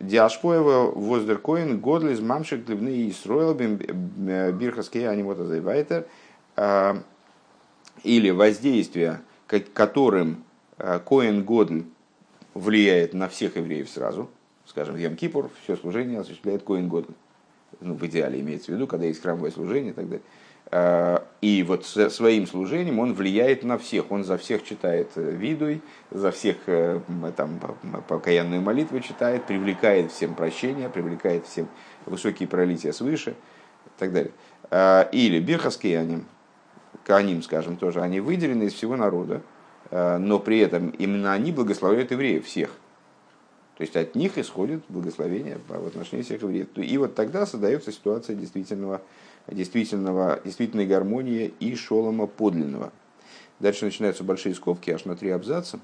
Диашпоева 0.00 0.92
воздеркоин 0.92 1.80
годлиз 1.80 2.20
мамшик 2.20 2.64
длевны 2.64 2.90
и 2.90 3.12
строил 3.12 3.54
бирхаские 3.54 5.08
анимота 5.08 5.44
зайвайтер 5.44 6.06
или 8.04 8.30
воздействие, 8.30 9.22
которым 9.46 10.44
э, 10.78 11.00
Коэн 11.04 11.44
Годль 11.44 11.84
влияет 12.54 13.14
на 13.14 13.28
всех 13.28 13.56
евреев 13.56 13.88
сразу, 13.88 14.30
скажем, 14.78 14.96
Ям 14.96 15.16
Кипур, 15.16 15.50
все 15.64 15.76
служение 15.76 16.20
осуществляет 16.20 16.62
Коэн 16.62 16.88
Годль. 16.88 17.14
Ну, 17.80 17.94
в 17.94 18.06
идеале 18.06 18.40
имеется 18.40 18.70
в 18.70 18.74
виду, 18.76 18.86
когда 18.86 19.06
есть 19.06 19.20
храмовое 19.20 19.50
служение 19.50 19.90
и 19.90 19.94
так 19.94 20.08
далее. 20.08 20.22
Э, 20.70 21.18
и 21.40 21.64
вот 21.64 21.84
своим 21.84 22.46
служением 22.46 23.00
он 23.00 23.12
влияет 23.14 23.64
на 23.64 23.76
всех. 23.76 24.12
Он 24.12 24.22
за 24.22 24.38
всех 24.38 24.62
читает 24.62 25.10
э, 25.16 25.30
видуй, 25.32 25.82
за 26.12 26.30
всех 26.30 26.58
там, 27.36 27.60
покаянную 28.06 28.62
молитву 28.62 29.00
читает, 29.00 29.46
привлекает 29.46 30.12
всем 30.12 30.34
прощения, 30.34 30.88
привлекает 30.88 31.44
всем 31.46 31.68
высокие 32.06 32.48
пролития 32.48 32.92
свыше 32.92 33.30
и 33.30 33.98
так 33.98 34.12
далее. 34.12 34.32
Или 35.12 35.40
Бирхаскияним, 35.40 36.24
Кааним, 37.04 37.42
скажем, 37.42 37.76
тоже, 37.76 38.00
они 38.00 38.20
выделены 38.20 38.64
из 38.64 38.74
всего 38.74 38.94
народа, 38.94 39.42
э, 39.90 40.18
но 40.18 40.38
при 40.38 40.60
этом 40.60 40.90
именно 40.90 41.32
они 41.32 41.50
благословляют 41.50 42.12
евреев 42.12 42.46
всех. 42.46 42.70
То 43.78 43.82
есть 43.82 43.94
от 43.96 44.16
них 44.16 44.38
исходит 44.38 44.82
благословение 44.88 45.58
в 45.68 45.86
отношении 45.86 46.24
всех 46.24 46.42
евреев. 46.42 46.66
И 46.74 46.98
вот 46.98 47.14
тогда 47.14 47.46
создается 47.46 47.92
ситуация 47.92 48.34
действительного, 48.34 49.02
действительного, 49.46 50.40
действительной 50.44 50.84
гармонии 50.84 51.54
и 51.60 51.76
шолома 51.76 52.26
подлинного. 52.26 52.92
Дальше 53.60 53.84
начинаются 53.84 54.24
большие 54.24 54.56
скобки 54.56 54.90
аж 54.90 55.04
на 55.04 55.14
три 55.14 55.30
абзаца. 55.30 55.78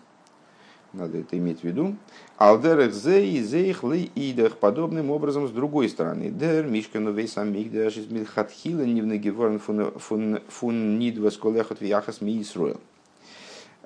Надо 0.92 1.18
это 1.18 1.38
иметь 1.38 1.60
в 1.60 1.64
виду. 1.64 1.94
Алдерах 2.36 2.92
зе 2.92 3.28
и 3.28 3.40
зейх 3.40 3.84
ли 3.84 4.10
идах. 4.16 4.56
Подобным 4.56 5.12
образом, 5.12 5.46
с 5.46 5.52
другой 5.52 5.88
стороны. 5.88 6.30
Дер 6.30 6.66
мишкану 6.66 7.12
вейс 7.12 7.38
амигдаш 7.38 7.96
из 7.96 8.10
милхатхила 8.10 8.82
нивны 8.82 9.18
геворн 9.18 9.60
фун 9.60 10.98
нидва 10.98 11.30
сколехот 11.30 11.80
вяхас 11.80 12.20
ми 12.20 12.42
Исруэл. 12.42 12.80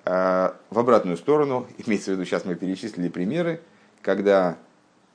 А, 0.06 0.56
в 0.70 0.78
обратную 0.78 1.18
сторону, 1.18 1.66
имеется 1.86 2.12
в 2.12 2.14
виду, 2.14 2.24
сейчас 2.24 2.46
мы 2.46 2.54
перечислили 2.54 3.10
примеры, 3.10 3.60
когда 4.08 4.56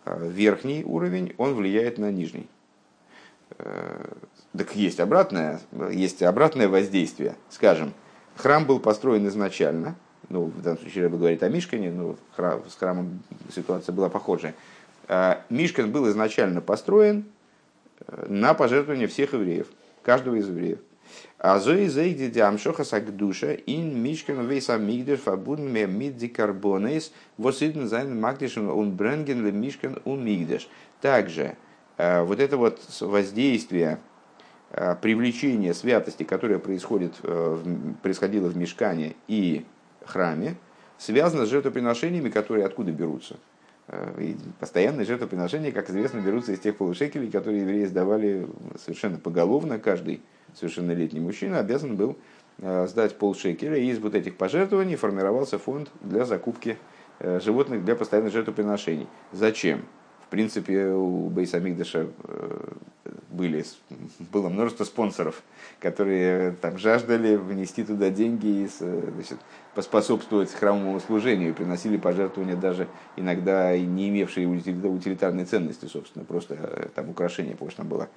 а, 0.06 0.20
верхний 0.20 0.84
уровень, 0.84 1.34
он 1.40 1.56
влияет 1.56 1.98
на 1.98 2.12
нижний. 2.12 2.48
А, 3.58 4.16
так 4.56 4.76
есть 4.76 5.00
обратное, 5.00 5.62
есть 5.92 6.22
обратное 6.22 6.70
воздействие. 6.70 7.34
Скажем, 7.50 7.92
храм 8.36 8.68
был 8.68 8.80
построен 8.80 9.28
изначально– 9.28 9.96
ну, 10.30 10.46
в 10.46 10.62
данном 10.62 10.80
случае 10.80 11.06
Рэба 11.06 11.18
говорит 11.18 11.42
о 11.42 11.50
Мишкане, 11.50 11.92
но 11.92 12.16
храм, 12.36 12.62
с 12.70 12.76
храмом 12.76 13.24
ситуация 13.54 13.94
была 13.94 14.10
похожая. 14.10 14.54
А, 15.08 15.44
Мишкан 15.50 15.92
был 15.92 16.08
изначально 16.10 16.62
построен 16.62 17.26
э, 18.00 18.28
на 18.30 18.54
пожертвование 18.54 19.08
всех 19.08 19.34
евреев, 19.34 19.68
каждого 20.04 20.36
из 20.36 20.48
евреев. 20.48 20.80
А 21.44 21.60
зои 21.60 21.88
зейди 21.88 22.30
диамшоха 22.30 22.86
сагдуша 22.86 23.52
ин 23.68 24.02
мишкан 24.02 24.48
вейса 24.48 24.78
мигдеш 24.78 25.20
фабудн 25.20 25.68
ме 25.68 25.86
мидди 25.86 26.30
карбонейс 26.30 27.12
восидн 27.38 27.86
зайн 27.86 28.18
магдишен 28.18 28.70
он 28.70 28.96
бренген 28.96 29.46
ле 29.46 29.52
мишкан 29.52 30.00
у 30.06 30.16
мигдеш. 30.16 30.70
Также 31.02 31.58
э, 31.98 32.22
вот 32.24 32.40
это 32.40 32.56
вот 32.56 32.80
воздействие 33.02 34.00
э, 34.72 34.96
привлечение 35.02 35.74
святости, 35.74 36.24
которое 36.24 36.60
происходит, 36.60 37.16
происходило 38.02 38.48
в 38.48 38.56
Мешкане 38.56 39.16
и 39.28 39.66
храме 40.06 40.56
связано 40.98 41.46
с 41.46 41.50
жертвоприношениями, 41.50 42.30
которые 42.30 42.66
откуда 42.66 42.94
берутся. 42.94 43.36
Э, 43.90 44.14
и 44.18 44.38
постоянные 44.62 45.06
жертвоприношения, 45.06 45.74
как 45.74 45.90
известно, 45.90 46.20
берутся 46.20 46.54
из 46.54 46.60
тех 46.60 46.78
полушекелей, 46.78 47.30
которые 47.30 47.64
евреи 47.64 47.84
сдавали 47.84 48.48
совершенно 48.82 49.18
поголовно. 49.20 49.78
Каждый 49.78 50.22
совершеннолетний 50.56 51.20
мужчина 51.20 51.60
обязан 51.60 51.96
был 51.96 52.18
э, 52.60 52.88
сдать 52.88 53.18
полшекеля, 53.18 53.78
и 53.78 53.88
из 53.88 54.00
вот 54.00 54.16
этих 54.16 54.36
пожертвований 54.36 54.96
формировался 54.96 55.58
фонд 55.58 55.90
для 56.02 56.26
закупки 56.26 56.78
э, 57.20 57.40
животных 57.40 57.86
для 57.86 57.96
постоянных 57.96 58.34
жертвоприношений. 58.34 59.08
Зачем? 59.32 59.86
принципе, 60.34 60.88
у 60.88 61.30
Бейса 61.30 61.60
Мигдаша 61.60 62.08
э, 62.24 62.68
были, 63.30 63.64
было 64.32 64.50
множество 64.50 64.84
спонсоров, 64.84 65.44
которые 65.80 66.54
там 66.54 66.80
жаждали 66.80 67.36
внести 67.36 67.84
туда 67.84 68.10
деньги 68.10 68.48
и 68.48 68.68
значит, 68.68 69.38
поспособствовать 69.76 70.52
храмовому 70.52 71.00
служению, 71.02 71.54
приносили 71.54 71.98
пожертвования 71.98 72.56
даже 72.56 72.88
иногда 73.16 73.78
не 73.78 74.10
имевшие 74.10 74.48
утилитарной 74.48 75.46
ценности, 75.46 75.86
собственно, 75.86 76.26
просто 76.26 76.90
там 76.96 77.12
украшения, 77.12 77.52
потому 77.52 77.70
что 77.70 77.82
там 77.82 77.90
была 77.90 78.08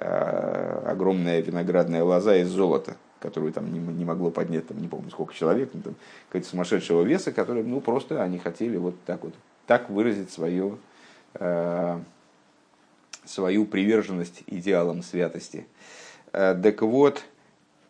огромная 0.00 1.40
виноградная 1.40 2.02
лоза 2.02 2.36
из 2.36 2.48
золота, 2.48 2.96
которую 3.20 3.52
там 3.52 3.72
не, 3.72 3.78
не 3.78 4.04
могло 4.04 4.30
поднять, 4.30 4.66
там, 4.66 4.80
не 4.80 4.88
помню 4.88 5.10
сколько 5.10 5.34
человек, 5.34 5.70
ну, 5.74 5.82
там, 5.82 5.94
какого-то 6.28 6.50
сумасшедшего 6.50 7.02
веса, 7.02 7.32
который, 7.32 7.62
ну, 7.62 7.80
просто 7.80 8.22
они 8.22 8.38
хотели 8.38 8.76
вот 8.76 8.94
так 9.04 9.22
вот, 9.22 9.34
так 9.66 9.90
выразить 9.90 10.30
свое 10.30 10.78
Э, 11.34 12.00
свою 13.24 13.66
приверженность 13.66 14.42
идеалам 14.46 15.02
святости. 15.02 15.66
Э, 16.32 16.58
так 16.60 16.82
вот, 16.82 17.22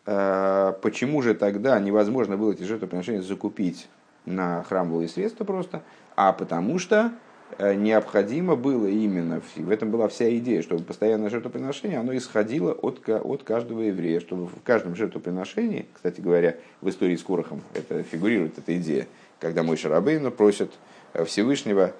почему 0.03 1.21
же 1.21 1.35
тогда 1.35 1.79
невозможно 1.79 2.35
было 2.35 2.51
эти 2.51 2.63
жертвоприношения 2.63 3.21
закупить 3.21 3.87
на 4.25 4.63
храмовые 4.63 5.07
средства 5.07 5.45
просто? 5.45 5.83
А 6.15 6.33
потому 6.33 6.79
что 6.79 7.11
Э, 7.11 7.30
необходимо 7.59 8.55
было 8.55 8.87
именно, 8.87 9.41
в 9.55 9.69
этом 9.69 9.91
была 9.91 10.07
вся 10.07 10.35
идея, 10.37 10.61
чтобы 10.61 10.83
постоянное 10.83 11.29
жертвоприношение, 11.29 11.99
оно 11.99 12.15
исходило 12.15 12.71
от, 12.71 13.07
от 13.07 13.43
каждого 13.43 13.81
еврея, 13.81 14.19
чтобы 14.19 14.47
в 14.47 14.61
каждом 14.63 14.95
жертвоприношении, 14.95 15.85
кстати 15.93 16.21
говоря, 16.21 16.55
в 16.81 16.89
истории 16.89 17.15
с 17.15 17.23
Корохом 17.23 17.61
это 17.73 18.03
фигурирует, 18.03 18.57
эта 18.57 18.77
идея, 18.77 19.07
когда 19.39 19.63
мой 19.63 19.77
Шарабейну 19.77 20.31
просит 20.31 20.71
э, 21.13 21.25
Всевышнего, 21.25 21.93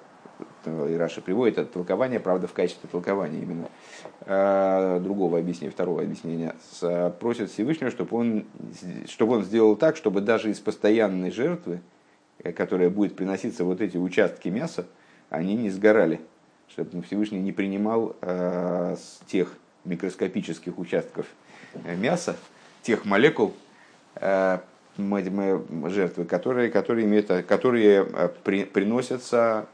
э, 0.64 0.92
и 0.92 0.96
Раша 0.96 1.20
приводит 1.20 1.58
это 1.58 1.72
толкование, 1.72 2.20
правда, 2.20 2.46
в 2.46 2.52
качестве 2.52 2.88
толкования 2.90 3.40
именно 3.40 3.68
другого 5.00 5.38
объяснения, 5.38 5.72
второго 5.72 6.02
объяснения, 6.02 6.54
просит 7.18 7.50
Всевышнего, 7.50 7.90
чтобы 7.90 8.16
он, 8.16 8.44
чтобы 9.08 9.34
он 9.34 9.42
сделал 9.42 9.74
так, 9.74 9.96
чтобы 9.96 10.20
даже 10.20 10.48
из 10.50 10.60
постоянной 10.60 11.32
жертвы, 11.32 11.80
которая 12.54 12.88
будет 12.88 13.16
приноситься 13.16 13.64
вот 13.64 13.80
эти 13.80 13.96
участки 13.96 14.48
мяса, 14.48 14.86
они 15.32 15.54
не 15.54 15.70
сгорали, 15.70 16.20
чтобы 16.68 17.02
Всевышний 17.02 17.40
не 17.40 17.52
принимал 17.52 18.14
э, 18.20 18.96
с 18.98 19.20
тех 19.26 19.56
микроскопических 19.84 20.78
участков 20.78 21.26
э, 21.84 21.96
мяса, 21.96 22.36
тех 22.82 23.06
молекул 23.06 23.54
э, 24.16 24.58
жертвы, 24.98 26.26
которые, 26.26 26.70
которые, 26.70 27.06
имеют, 27.06 27.28
которые 27.46 28.06
э, 28.06 28.28
при, 28.44 28.64
приносятся 28.64 29.66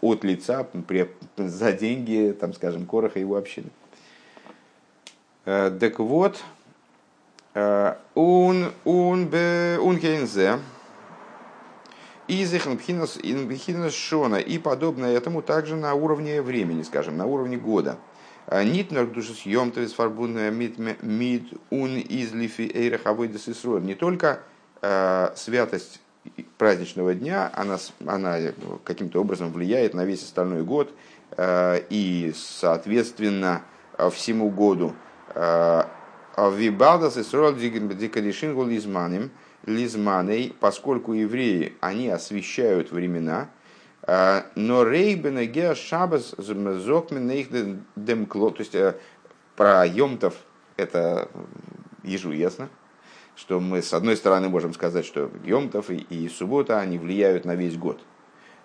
от 0.00 0.24
лица 0.24 0.66
при, 0.88 1.10
за 1.36 1.72
деньги, 1.72 2.34
там, 2.40 2.54
скажем, 2.54 2.86
Короха 2.86 3.18
и 3.18 3.22
его 3.22 3.36
общины. 3.36 3.68
Так 5.44 5.98
вот, 5.98 6.42
он, 7.54 7.94
он, 8.14 8.70
он, 8.84 9.28
он, 9.34 9.98
Изих 12.26 12.66
инбихинас 12.66 13.92
шона 13.92 14.36
и 14.36 14.58
подобное 14.58 15.14
этому 15.14 15.42
также 15.42 15.76
на 15.76 15.92
уровне 15.92 16.40
времени, 16.40 16.82
скажем, 16.82 17.18
на 17.18 17.26
уровне 17.26 17.58
года. 17.58 17.98
А 18.46 18.64
Нитнер 18.64 19.06
души 19.06 19.34
съем 19.34 19.70
то 19.70 19.80
есть 19.80 19.94
мид 21.02 21.52
ун 21.70 21.96
эйрах 21.98 23.00
авойдес 23.04 23.46
Не 23.84 23.94
только 23.94 24.40
э, 24.80 25.32
святость 25.36 26.00
праздничного 26.56 27.14
дня, 27.14 27.50
она, 27.54 27.76
она 28.06 28.38
каким-то 28.84 29.20
образом 29.20 29.52
влияет 29.52 29.92
на 29.92 30.06
весь 30.06 30.22
остальной 30.22 30.62
год 30.62 30.94
э, 31.36 31.80
и, 31.90 32.32
соответственно, 32.34 33.62
всему 34.10 34.48
году. 34.50 34.94
Э, 35.34 35.84
Вибалдас 36.36 37.18
и 37.18 37.22
срол 37.22 37.52
дикадишин 37.52 38.54
гулизманим– 38.54 39.30
лизманей, 39.66 40.54
поскольку 40.60 41.12
евреи, 41.12 41.74
они 41.80 42.08
освещают 42.08 42.92
времена, 42.92 43.48
а, 44.02 44.46
но 44.54 44.84
рейбена 44.84 45.46
геа 45.46 45.74
шабас 45.74 46.34
зокмен 46.36 47.30
их 47.30 47.48
демкло, 47.96 48.50
то 48.50 48.60
есть 48.60 48.74
э, 48.74 48.96
про 49.56 49.86
Йомтов 49.86 50.34
это 50.76 51.28
ежу 52.02 52.32
ясно, 52.32 52.68
что 53.34 53.60
мы 53.60 53.80
с 53.80 53.94
одной 53.94 54.16
стороны 54.16 54.48
можем 54.48 54.74
сказать, 54.74 55.06
что 55.06 55.30
Йомтов 55.44 55.90
и, 55.90 55.96
и 55.96 56.28
суббота, 56.28 56.80
они 56.80 56.98
влияют 56.98 57.44
на 57.44 57.54
весь 57.54 57.76
год. 57.76 58.00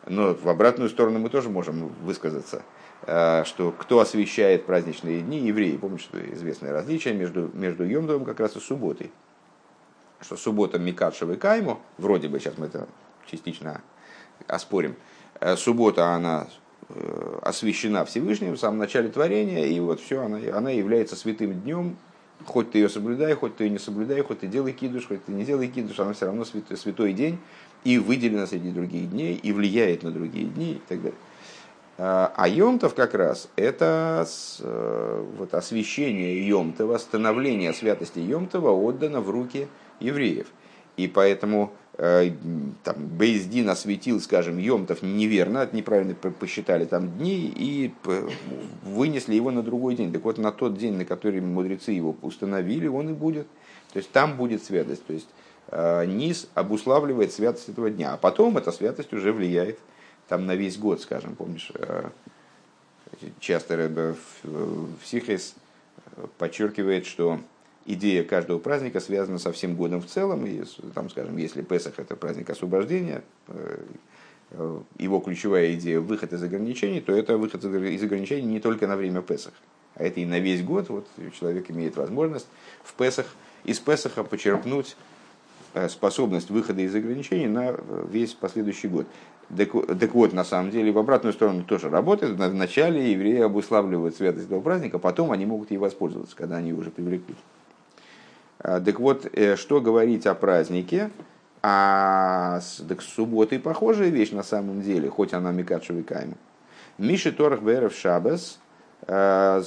Но 0.07 0.33
в 0.33 0.47
обратную 0.49 0.89
сторону 0.89 1.19
мы 1.19 1.29
тоже 1.29 1.49
можем 1.49 1.89
высказаться, 2.03 2.63
э, 3.03 3.43
что 3.45 3.71
кто 3.71 3.99
освещает 3.99 4.65
праздничные 4.65 5.21
дни, 5.21 5.39
евреи. 5.39 5.77
Помните, 5.77 6.03
что 6.03 6.33
известное 6.33 6.73
различие 6.73 7.13
между, 7.13 7.49
между 7.53 7.85
Йомтовым 7.85 8.25
как 8.25 8.41
раз 8.41 8.57
и 8.57 8.59
субботой 8.59 9.11
что 10.21 10.37
суббота 10.37 10.79
Микадшева 10.79 11.33
и 11.33 11.37
Кайму, 11.37 11.79
вроде 11.97 12.27
бы, 12.27 12.39
сейчас 12.39 12.57
мы 12.57 12.67
это 12.67 12.87
частично 13.29 13.81
оспорим, 14.47 14.95
э, 15.39 15.55
суббота, 15.55 16.09
она 16.13 16.47
э, 16.89 17.39
освящена 17.41 18.05
Всевышним 18.05 18.53
в 18.53 18.59
самом 18.59 18.79
начале 18.79 19.09
творения, 19.09 19.65
и 19.65 19.79
вот 19.79 19.99
все, 19.99 20.21
она, 20.23 20.39
она 20.53 20.71
является 20.71 21.15
святым 21.15 21.61
днем, 21.61 21.97
хоть 22.45 22.71
ты 22.71 22.79
ее 22.79 22.89
соблюдай, 22.89 23.33
хоть 23.33 23.57
ты 23.57 23.65
ее 23.65 23.69
не 23.69 23.79
соблюдай, 23.79 24.21
хоть 24.21 24.39
ты 24.39 24.47
делай 24.47 24.73
кидуш, 24.73 25.07
хоть 25.07 25.25
ты 25.25 25.31
не 25.31 25.45
делай 25.45 25.67
кидуш, 25.67 25.99
она 25.99 26.13
все 26.13 26.25
равно 26.25 26.45
святой, 26.45 26.77
святой 26.77 27.13
день, 27.13 27.39
и 27.83 27.97
выделена 27.97 28.45
среди 28.47 28.71
других 28.71 29.09
дней, 29.09 29.35
и 29.35 29.51
влияет 29.51 30.03
на 30.03 30.11
другие 30.11 30.45
дни, 30.45 30.73
и 30.73 30.81
так 30.87 31.01
далее. 31.01 31.17
А 32.01 32.47
Йомтов 32.47 32.95
как 32.95 33.13
раз 33.13 33.49
это 33.57 34.25
э, 34.61 35.25
вот, 35.37 35.53
освящение 35.53 36.47
Йомтова, 36.47 36.97
становление 36.97 37.73
святости 37.73 38.19
Йомтова 38.19 38.71
отдано 38.71 39.19
в 39.19 39.29
руки 39.29 39.67
евреев. 39.99 40.47
И 40.97 41.07
поэтому 41.07 41.71
э, 41.97 42.31
там, 42.83 42.95
Бейздин 42.97 43.69
осветил, 43.69 44.19
скажем, 44.19 44.57
Йомтов 44.57 45.01
неверно, 45.01 45.67
неправильно 45.71 46.13
посчитали 46.13 46.85
там 46.85 47.09
дни 47.17 47.53
и 47.55 47.93
вынесли 48.83 49.35
его 49.35 49.51
на 49.51 49.63
другой 49.63 49.95
день. 49.95 50.11
Так 50.11 50.23
вот, 50.23 50.37
на 50.37 50.51
тот 50.51 50.77
день, 50.77 50.95
на 50.95 51.05
который 51.05 51.41
мудрецы 51.41 51.91
его 51.91 52.15
установили, 52.21 52.87
он 52.87 53.09
и 53.09 53.13
будет. 53.13 53.47
То 53.93 53.99
есть 53.99 54.11
там 54.11 54.35
будет 54.35 54.63
святость. 54.63 55.05
То 55.05 55.13
есть 55.13 55.29
э, 55.67 56.05
низ 56.05 56.47
обуславливает 56.53 57.31
святость 57.31 57.69
этого 57.69 57.89
дня. 57.89 58.13
А 58.13 58.17
потом 58.17 58.57
эта 58.57 58.71
святость 58.71 59.13
уже 59.13 59.31
влияет 59.31 59.79
там 60.27 60.45
на 60.45 60.55
весь 60.55 60.77
год, 60.77 61.01
скажем, 61.01 61.35
помнишь, 61.35 61.71
э, 61.73 62.09
часто 63.39 64.15
в, 64.43 65.05
Сихрис 65.05 65.55
подчеркивает, 66.37 67.05
что 67.05 67.39
идея 67.89 68.23
каждого 68.23 68.59
праздника 68.59 68.99
связана 68.99 69.39
со 69.39 69.51
всем 69.51 69.75
годом 69.75 70.01
в 70.01 70.05
целом. 70.05 70.45
И, 70.45 70.63
там, 70.93 71.09
скажем, 71.09 71.37
если 71.37 71.63
Песах 71.63 71.93
это 71.97 72.15
праздник 72.15 72.49
освобождения, 72.49 73.23
э, 73.47 73.79
его 74.97 75.19
ключевая 75.19 75.73
идея 75.73 75.99
выход 75.99 76.33
из 76.33 76.41
ограничений, 76.43 77.01
то 77.01 77.11
это 77.13 77.37
выход 77.37 77.63
из 77.63 78.03
ограничений 78.03 78.47
не 78.47 78.59
только 78.59 78.87
на 78.87 78.95
время 78.95 79.21
Песах, 79.21 79.53
а 79.95 80.03
это 80.03 80.19
и 80.19 80.25
на 80.25 80.39
весь 80.39 80.63
год. 80.63 80.89
Вот 80.89 81.07
человек 81.39 81.71
имеет 81.71 81.97
возможность 81.97 82.47
в 82.83 82.93
Песах, 82.93 83.25
из 83.63 83.79
Песаха 83.79 84.23
почерпнуть 84.23 84.95
э, 85.73 85.89
способность 85.89 86.51
выхода 86.51 86.81
из 86.81 86.93
ограничений 86.93 87.47
на 87.47 87.75
весь 88.11 88.33
последующий 88.33 88.89
год. 88.89 89.07
Так, 89.57 89.71
так 89.99 90.13
вот, 90.13 90.31
на 90.31 90.43
самом 90.43 90.69
деле, 90.69 90.91
в 90.91 90.99
обратную 90.99 91.33
сторону 91.33 91.63
тоже 91.63 91.89
работает. 91.89 92.37
Вначале 92.37 93.11
евреи 93.11 93.39
обуславливают 93.39 94.15
святость 94.15 94.45
этого 94.45 94.61
праздника, 94.61 94.99
потом 94.99 95.31
они 95.31 95.47
могут 95.47 95.71
ей 95.71 95.77
воспользоваться, 95.77 96.35
когда 96.35 96.57
они 96.57 96.71
уже 96.71 96.91
привлекли. 96.91 97.35
А, 98.61 98.81
так 98.81 98.99
вот, 98.99 99.25
э, 99.33 99.55
что 99.55 99.79
говорить 99.79 100.27
о 100.27 100.35
празднике? 100.35 101.11
А 101.61 102.59
так, 102.87 103.01
субботы 103.01 103.59
похожая 103.59 104.09
вещь 104.09 104.31
на 104.31 104.43
самом 104.43 104.81
деле, 104.81 105.09
хоть 105.09 105.33
она 105.33 105.51
Микадшевый 105.51 106.03
кайм. 106.03 106.35
Миши 106.97 107.31
Торах 107.31 107.61
Берев 107.61 107.93
Шабас, 107.93 108.59
э, 109.07 109.61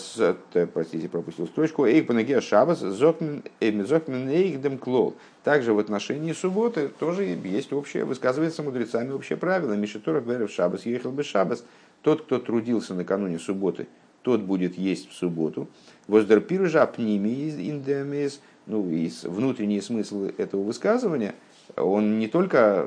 простите, 0.73 1.09
пропустил 1.09 1.47
строчку, 1.47 1.87
Эйк 1.87 2.07
Панагия 2.07 2.41
Шабас, 2.41 2.81
Зокмен 2.81 3.43
Эйхдем 3.61 4.79
Клол. 4.79 5.17
Также 5.43 5.73
в 5.73 5.79
отношении 5.79 6.33
субботы 6.33 6.89
тоже 6.89 7.25
есть 7.25 7.73
общее, 7.73 8.05
высказывается 8.05 8.63
мудрецами 8.63 9.13
общее 9.13 9.39
правило. 9.39 9.73
Миши 9.73 10.01
Торах 10.01 10.25
Берев 10.25 10.51
Шабас, 10.51 10.85
ехал 10.85 11.13
бы 11.13 11.23
Шабас. 11.23 11.65
Тот, 12.03 12.23
кто 12.23 12.39
трудился 12.39 12.95
накануне 12.95 13.39
субботы, 13.39 13.87
тот 14.23 14.43
будет 14.43 14.77
есть 14.77 15.11
в 15.11 15.15
субботу. 15.15 15.69
Воздерпир 16.09 16.67
же 16.69 16.81
апними 16.81 17.29
из 17.29 17.57
индемис– 17.59 18.41
ну, 18.67 18.89
и 18.89 19.11
внутренний 19.25 19.81
смысл 19.81 20.31
этого 20.39 20.63
высказывания, 20.63 21.35
он 21.77 22.19
не 22.19 22.29
только, 22.29 22.87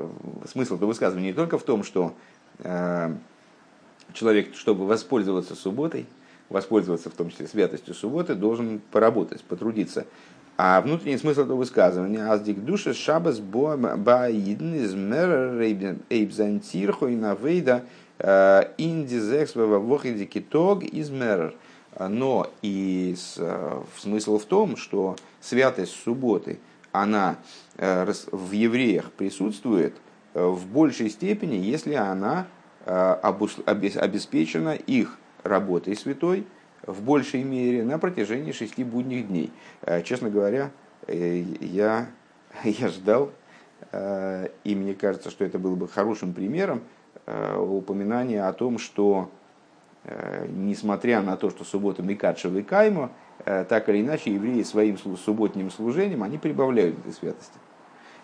смысл 0.50 0.76
этого 0.76 0.88
высказывания 0.88 1.28
не 1.28 1.34
только 1.34 1.58
в 1.58 1.62
том, 1.62 1.82
что 1.82 2.14
э, 2.60 3.14
человек, 4.12 4.54
чтобы 4.54 4.86
воспользоваться 4.86 5.54
субботой, 5.54 6.06
воспользоваться 6.48 7.10
в 7.10 7.14
том 7.14 7.30
числе 7.30 7.46
святостью 7.46 7.94
субботы, 7.94 8.34
должен 8.34 8.80
поработать, 8.90 9.42
потрудиться. 9.42 10.06
А 10.58 10.80
внутренний 10.80 11.18
смысл 11.18 11.42
этого 11.42 11.58
высказывания 11.58 12.30
«Аздик 12.30 12.64
душа 12.64 12.94
шабас 12.94 13.40
баидн 13.40 14.74
из 14.74 14.94
эйбзантирхо 16.08 17.08
и 17.08 17.16
навейда 17.16 17.84
э, 18.18 18.62
индизекс 18.78 19.54
вохиди 19.54 20.24
китог 20.24 20.82
из 20.82 21.10
мэрр». 21.10 21.54
Но 21.98 22.50
и 22.60 23.16
э, 23.36 23.82
смысл 23.98 24.38
в 24.38 24.44
том, 24.44 24.76
что 24.76 25.16
святость 25.46 25.92
субботы, 26.02 26.58
она 26.92 27.36
э, 27.76 28.10
в 28.32 28.52
евреях 28.52 29.12
присутствует 29.12 29.94
э, 30.34 30.44
в 30.44 30.66
большей 30.66 31.10
степени, 31.10 31.56
если 31.56 31.94
она 31.94 32.46
обеспечена 32.86 34.76
их 34.76 35.18
работой 35.42 35.96
святой 35.96 36.46
в 36.82 37.02
большей 37.02 37.42
мере 37.42 37.82
на 37.82 37.98
протяжении 37.98 38.52
шести 38.52 38.84
будних 38.84 39.26
дней. 39.26 39.50
Честно 40.04 40.30
говоря, 40.30 40.70
я, 41.08 42.06
я 42.62 42.88
ждал, 42.88 43.32
и 43.92 44.74
мне 44.76 44.94
кажется, 44.94 45.30
что 45.32 45.44
это 45.44 45.58
было 45.58 45.74
бы 45.74 45.88
хорошим 45.88 46.32
примером 46.32 46.82
упоминания 47.26 48.46
о 48.46 48.52
том, 48.52 48.78
что 48.78 49.32
Э, 50.08 50.46
несмотря 50.48 51.20
на 51.20 51.36
то, 51.36 51.50
что 51.50 51.64
суббота 51.64 52.00
Микадшева 52.00 52.58
и 52.58 52.62
Каймо, 52.62 53.10
так 53.44 53.88
или 53.88 54.00
иначе 54.00 54.32
евреи 54.32 54.62
своим 54.62 54.98
субботним 54.98 55.70
служением, 55.70 56.22
они 56.22 56.38
прибавляют 56.38 56.98
этой 56.98 57.12
святости. 57.12 57.58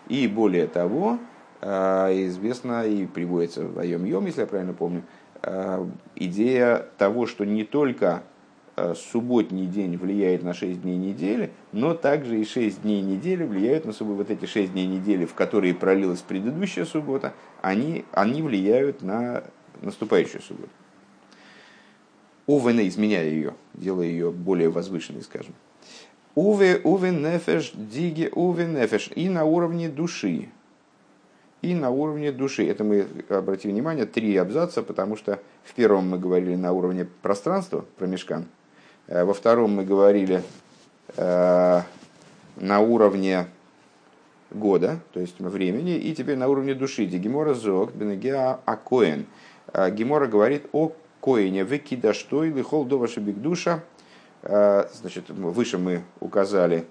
И 0.07 0.27
более 0.27 0.67
того, 0.67 1.17
известно 1.61 2.85
и 2.85 3.05
приводится 3.05 3.65
в 3.65 3.79
Айом 3.79 4.03
Йом, 4.03 4.25
если 4.25 4.41
я 4.41 4.47
правильно 4.47 4.73
помню, 4.73 5.03
идея 6.15 6.85
того, 6.97 7.25
что 7.25 7.45
не 7.45 7.63
только 7.63 8.23
Э, 8.75 8.95
субботний 8.95 9.67
день 9.67 9.97
влияет 9.97 10.41
на 10.41 10.55
6 10.55 10.81
дней 10.81 10.97
недели, 10.97 11.51
но 11.71 11.93
также 11.93 12.39
и 12.39 12.43
6 12.43 12.81
дней 12.81 13.03
недели 13.03 13.43
влияют 13.43 13.85
на 13.85 13.93
субботу. 13.93 14.17
Вот 14.17 14.31
эти 14.31 14.47
6 14.47 14.73
дней 14.73 14.87
недели, 14.87 15.25
в 15.25 15.35
которые 15.35 15.75
пролилась 15.75 16.21
предыдущая 16.21 16.85
суббота, 16.85 17.33
они, 17.61 18.03
они 18.11 18.41
влияют 18.41 19.03
на 19.03 19.43
наступающую 19.83 20.41
субботу. 20.41 20.71
Увена, 22.45 22.87
изменяя 22.87 23.25
ее, 23.25 23.53
делая 23.73 24.07
ее 24.07 24.31
более 24.31 24.69
возвышенной, 24.69 25.21
скажем. 25.21 25.53
Уве, 26.35 26.81
уве 26.83 27.11
нефеш, 27.11 27.71
диги, 27.73 28.29
уве 28.33 28.65
нефеш. 28.65 29.09
И 29.15 29.29
на 29.29 29.45
уровне 29.45 29.87
души. 29.87 30.49
И 31.61 31.73
на 31.73 31.89
уровне 31.91 32.31
души. 32.31 32.67
Это 32.67 32.83
мы, 32.83 33.07
обратим 33.29 33.71
внимание, 33.71 34.05
три 34.05 34.35
абзаца, 34.35 34.83
потому 34.83 35.15
что 35.15 35.39
в 35.63 35.73
первом 35.73 36.09
мы 36.09 36.19
говорили 36.19 36.55
на 36.55 36.73
уровне 36.73 37.07
пространства, 37.21 37.85
промежкан, 37.97 38.45
Э, 39.07 39.23
во 39.23 39.33
втором 39.33 39.75
мы 39.75 39.85
говорили 39.85 40.43
э, 41.17 41.81
на 42.57 42.79
уровне 42.79 43.47
года, 44.51 44.99
то 45.13 45.19
есть 45.19 45.39
времени, 45.39 45.95
и 45.95 46.13
теперь 46.13 46.37
на 46.37 46.47
уровне 46.47 46.73
души. 46.73 47.05
Гемора 47.05 47.53
зог, 47.53 47.93
бенегеа 47.93 48.59
акоин. 48.65 49.25
Э, 49.73 49.91
Гемора 49.91 50.27
говорит 50.27 50.67
о 50.71 50.93
коине, 51.23 51.63
выкида 51.63 52.13
что 52.13 52.43
или 52.43 52.61
хол 52.61 52.85
до 52.85 53.07
душа. 53.07 53.83
Значит, 54.41 55.29
выше 55.29 55.77
мы 55.77 56.03
указали 56.19 56.85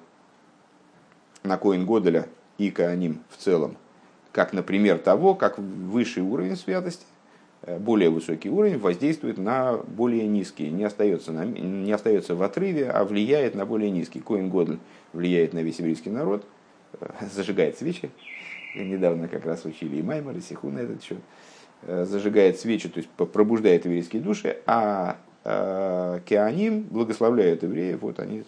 на 1.42 1.58
коин 1.58 1.84
Годеля 1.84 2.26
и 2.56 2.70
Кааним 2.70 3.20
в 3.28 3.36
целом, 3.36 3.76
как, 4.32 4.54
например, 4.54 4.98
того, 4.98 5.34
как 5.34 5.58
высший 5.58 6.22
уровень 6.22 6.56
святости 6.56 7.04
Э, 7.62 7.78
более 7.78 8.10
высокий 8.10 8.50
уровень 8.50 8.78
воздействует 8.78 9.38
на 9.38 9.76
более 9.76 10.26
низкий, 10.26 10.68
не 10.70 10.84
остается, 10.84 11.32
на, 11.32 11.44
не 11.44 11.92
остается 11.92 12.34
в 12.34 12.42
отрыве, 12.42 12.90
а 12.90 13.04
влияет 13.04 13.54
на 13.54 13.64
более 13.64 13.90
низкий. 13.90 14.20
Коин 14.20 14.48
Годль 14.48 14.78
влияет 15.12 15.52
на 15.52 15.60
весь 15.60 15.78
еврейский 15.78 16.10
народ, 16.10 16.44
э, 17.00 17.06
зажигает 17.32 17.78
свечи. 17.78 18.10
Недавно 18.74 19.28
как 19.28 19.44
раз 19.46 19.64
учили 19.64 19.96
и 19.96 20.02
Маймер, 20.02 20.36
и 20.36 20.40
Сиху 20.40 20.70
на 20.70 20.80
этот 20.80 21.02
счет. 21.02 21.18
Э, 21.82 22.04
зажигает 22.04 22.58
свечи, 22.58 22.88
то 22.88 22.98
есть 22.98 23.08
пробуждает 23.10 23.84
еврейские 23.84 24.22
души, 24.22 24.58
а 24.66 25.16
Кеаним 25.44 26.82
благословляют 26.82 27.64
евреев, 27.64 28.02
вот 28.02 28.20
они 28.20 28.44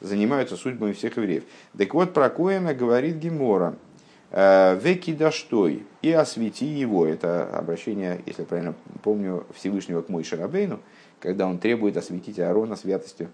занимаются 0.00 0.56
судьбами 0.56 0.92
всех 0.92 1.16
евреев. 1.16 1.42
Так 1.76 1.92
вот, 1.92 2.14
про 2.14 2.30
Коина 2.30 2.72
говорит 2.72 3.16
Гемора– 3.16 3.74
Э, 4.30 4.78
Векидаштой 4.82 5.84
и 6.02 6.10
освети 6.10 6.66
его. 6.66 7.06
Это 7.06 7.48
обращение, 7.56 8.20
если 8.26 8.42
я 8.42 8.46
правильно 8.46 8.74
помню, 9.02 9.46
Всевышнего 9.54 10.02
к 10.02 10.08
Мойше 10.08 10.36
Рабейну, 10.36 10.80
когда 11.20 11.46
он 11.46 11.58
требует 11.58 11.96
осветить 11.96 12.38
Аарона 12.40 12.76
святостью, 12.76 13.28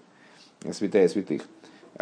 святая 0.70 1.08
святых. 1.08 1.42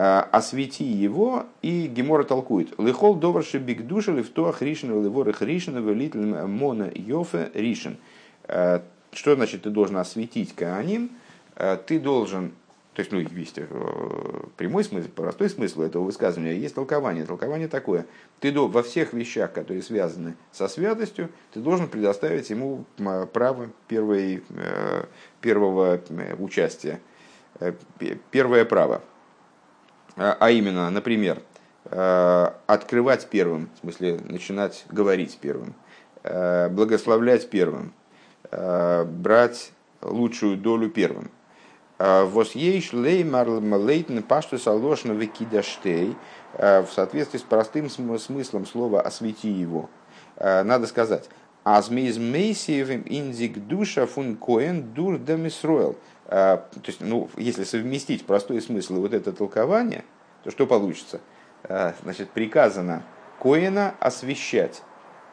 Э, 0.03 0.21
освети 0.33 0.83
его, 0.85 1.45
и 1.61 1.87
Гемора 1.87 2.25
толкует. 2.25 2.73
Лихол 2.79 3.17
доварши 3.17 3.59
биг 3.59 3.87
душа 3.87 4.13
лифтоах 4.13 4.63
ришен 4.63 5.05
ливорых 5.05 5.43
ришен 5.43 5.87
велит 5.87 6.15
мона 6.15 6.91
йофе 6.95 7.51
ришен. 7.53 7.99
Э, 8.45 8.81
что 9.13 9.35
значит 9.35 9.65
ты 9.65 9.69
должен 9.69 9.99
осветить 9.99 10.55
Кааним? 10.55 11.11
Ты 11.87 12.01
должен 12.01 12.53
то 12.95 13.01
есть, 13.01 13.13
ну, 13.13 13.21
есть 13.21 13.59
э, 13.59 13.67
прямой 14.57 14.85
смысл, 14.85 15.09
простой 15.15 15.51
смысл 15.51 15.83
этого 15.83 16.05
высказывания, 16.05 16.55
есть 16.55 16.75
толкование. 16.75 17.27
Толкование 17.27 17.69
такое. 17.69 18.07
Ты 18.41 18.53
во 18.53 18.83
всех 18.83 19.13
вещах, 19.13 19.53
которые 19.53 19.83
связаны 19.83 20.35
со 20.51 20.67
святостью, 20.67 21.29
ты 21.53 21.61
должен 21.61 21.89
предоставить 21.89 22.49
ему 22.49 22.87
право 23.33 23.69
первой, 23.87 24.43
э, 24.49 25.05
первого 25.43 26.01
э, 26.09 26.35
участия, 26.37 27.01
первое 28.31 28.65
право. 28.65 29.03
А, 30.23 30.37
а 30.39 30.51
именно, 30.51 30.91
например, 30.91 31.43
открывать 32.67 33.27
первым, 33.31 33.71
в 33.75 33.81
смысле 33.81 34.21
начинать 34.25 34.85
говорить 34.91 35.39
первым, 35.41 35.75
благословлять 36.23 37.49
первым, 37.49 37.95
брать 38.53 39.73
лучшую 40.03 40.59
долю 40.59 40.91
первым– 40.91 41.31
Вос 42.01 42.53
ейш 42.53 42.95
лей 42.95 43.23
марлейтен 43.25 44.23
пашту 44.23 44.59
салошна 44.59 45.13
викидаштей 45.13 46.17
в 46.55 46.87
соответствии 46.91 47.39
с 47.39 47.43
простым 47.43 47.91
смыслом 47.91 48.65
слова 48.65 49.03
«освети 49.03 49.51
его». 49.51 49.91
Надо 50.39 50.87
сказать, 50.87 51.29
Азмиз 51.65 52.19
мейсиевым 52.19 53.05
индик 53.07 53.59
душа 53.67 54.07
фун 54.07 54.37
коэн 54.37 54.93
дур 54.95 55.19
демисроэл. 55.19 55.97
То 56.27 56.69
есть, 56.87 57.01
ну, 57.01 57.29
если 57.37 57.65
совместить 57.65 58.25
простой 58.25 58.63
смысл 58.63 59.01
вот 59.01 59.13
это 59.13 59.33
толкование, 59.33 60.05
то 60.45 60.51
что 60.51 60.67
получится? 60.67 61.21
Значит, 62.03 62.31
приказано 62.31 63.03
Коэна 63.41 63.95
освещать. 64.01 64.83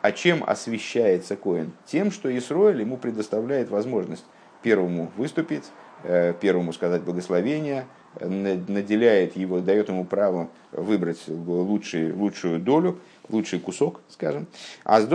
А 0.01 0.11
чем 0.11 0.43
освещается 0.45 1.35
Коэн? 1.35 1.71
Тем, 1.85 2.11
что 2.11 2.35
Исроэль 2.35 2.81
ему 2.81 2.97
предоставляет 2.97 3.69
возможность 3.69 4.25
первому 4.61 5.11
выступить, 5.17 5.65
Э, 6.03 6.33
первому 6.39 6.73
сказать 6.73 7.01
благословение, 7.01 7.87
наделяет 8.19 9.35
его, 9.35 9.59
дает 9.59 9.89
ему 9.89 10.05
право 10.05 10.49
выбрать 10.71 11.19
лучший, 11.27 12.11
лучшую 12.11 12.59
долю, 12.59 12.99
лучший 13.29 13.59
кусок, 13.59 14.01
скажем. 14.09 14.47
А 14.83 15.01
с 15.01 15.07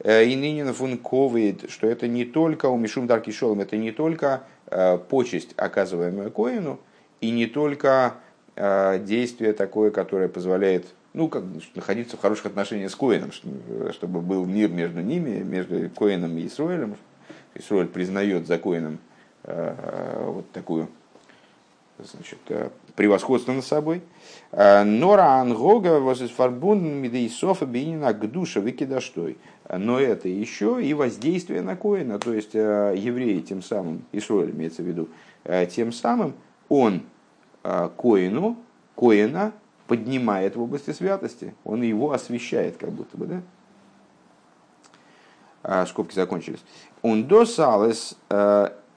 э, 0.00 0.24
и 0.24 0.36
ныне 0.36 0.72
функовит, 0.72 1.70
что 1.70 1.86
это 1.86 2.08
не 2.08 2.24
только 2.24 2.66
у 2.66 2.76
Мишум 2.76 3.06
Дарки 3.06 3.30
Шолом, 3.30 3.60
это 3.60 3.76
не 3.76 3.92
только 3.92 4.44
э, 4.66 4.98
почесть, 4.98 5.54
оказываемая 5.56 6.30
Коину, 6.30 6.80
и 7.20 7.30
не 7.30 7.46
только 7.46 8.14
действие 8.56 9.52
такое, 9.52 9.90
которое 9.90 10.28
позволяет 10.28 10.86
ну, 11.12 11.26
как 11.26 11.42
находиться 11.74 12.16
в 12.16 12.20
хороших 12.20 12.46
отношениях 12.46 12.88
с 12.88 12.94
Коином, 12.94 13.32
чтобы 13.90 14.20
был 14.20 14.44
мир 14.44 14.70
между 14.70 15.00
ними, 15.00 15.42
между 15.42 15.90
Коином 15.90 16.38
и 16.38 16.46
Исроилем. 16.46 16.94
Исроиль 17.56 17.88
признает 17.88 18.46
за 18.46 18.58
Коином 18.58 19.00
Э, 19.46 20.24
вот 20.26 20.50
такую 20.52 20.88
значит, 21.98 22.38
э, 22.48 22.70
превосходство 22.96 23.52
над 23.52 23.64
собой. 23.64 24.02
Э, 24.52 24.82
Нора 24.84 25.40
ангога 25.40 26.00
возфарбун 26.00 26.82
мидейсофа 27.00 27.66
бинина 27.66 28.12
к 28.12 28.30
душе 28.30 28.60
выкидаштой. 28.60 29.38
Но 29.70 29.98
это 29.98 30.28
еще 30.28 30.84
и 30.84 30.92
воздействие 30.92 31.62
на 31.62 31.74
Коина, 31.74 32.18
то 32.18 32.34
есть 32.34 32.52
евреи 32.52 33.40
тем 33.40 33.62
самым, 33.62 34.04
Исроиль 34.12 34.50
имеется 34.50 34.82
в 34.82 34.84
виду, 34.84 35.08
тем 35.70 35.90
самым 35.90 36.34
он 36.68 37.00
Коину, 37.62 38.58
Коина 38.94 39.52
поднимает 39.86 40.56
в 40.56 40.60
области 40.60 40.90
святости, 40.90 41.54
он 41.64 41.80
его 41.80 42.12
освещает 42.12 42.76
как 42.76 42.90
будто 42.90 43.16
бы, 43.16 43.42
да? 45.62 45.86
Скобки 45.86 46.14
закончились. 46.14 46.60
Он 47.00 47.24
досалес 47.26 48.18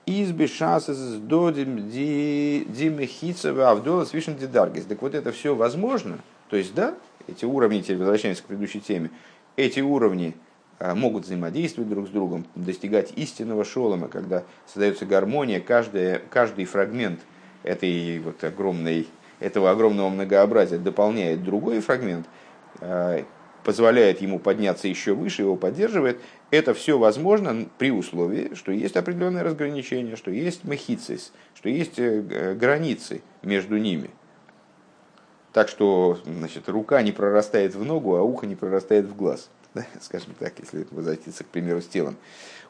Изби 0.08 0.48
шасес 0.48 0.98
додим 1.20 1.89
димехицева 1.89 3.72
авдола 3.72 4.06
свишен 4.06 4.38
дидаргис. 4.38 4.86
Так 4.86 5.02
вот 5.02 5.13
это 5.13 5.34
все 5.34 5.54
возможно. 5.54 6.20
То 6.50 6.56
есть, 6.56 6.74
да, 6.74 6.96
эти 7.28 7.43
уровни, 7.43 7.82
теперь 7.82 7.98
возвращаемся 7.98 8.41
к 8.41 8.46
предыдущей 8.46 8.80
теме, 8.80 9.12
эти 9.58 9.82
уровни 9.82 10.34
а, 10.80 10.96
могут 10.96 11.26
взаимодействовать 11.26 11.89
друг 11.89 12.08
с 12.08 12.10
другом, 12.10 12.46
достигать 12.56 13.12
истинного 13.17 13.65
шолома, 13.65 14.08
когда 14.08 14.43
создается 14.65 15.06
гармония, 15.06 15.60
каждый, 15.60 16.20
каждый 16.30 16.63
фрагмент 16.63 17.20
этой 17.63 18.20
вот 18.20 18.41
огромной, 18.46 19.08
этого 19.41 19.72
огромного 19.72 20.08
многообразия 20.08 20.78
дополняет 20.78 21.43
другой 21.43 21.82
фрагмент, 21.82 22.28
а, 22.80 23.26
позволяет 23.68 24.22
ему 24.22 24.40
подняться 24.40 24.88
еще 24.88 25.14
выше, 25.14 25.42
его 25.42 25.58
поддерживает, 25.58 26.22
это 26.52 26.74
все 26.74 26.98
возможно 26.98 27.68
при 27.78 27.92
условии, 27.92 28.54
что 28.54 28.72
есть 28.72 28.96
определенное 28.96 29.44
разграничение, 29.44 30.16
что 30.16 30.32
есть 30.32 30.64
махицис, 30.64 31.34
что 31.54 31.68
есть 31.68 32.00
э, 32.00 32.56
границы 32.58 33.22
между 33.42 33.76
ними. 33.76 34.10
Так 35.52 35.68
что 35.68 36.18
значит, 36.26 36.70
рука 36.70 37.02
не 37.02 37.12
прорастает 37.12 37.76
в 37.76 37.84
ногу, 37.84 38.16
а 38.16 38.22
ухо 38.22 38.46
не 38.46 38.56
прорастает 38.56 39.06
в 39.06 39.18
глаз. 39.18 39.50
Скажем 40.00 40.34
так, 40.40 40.54
если 40.60 40.88
возвратиться, 40.90 41.44
к 41.44 41.48
примеру, 41.48 41.82
с 41.82 41.88
телом. 41.88 42.16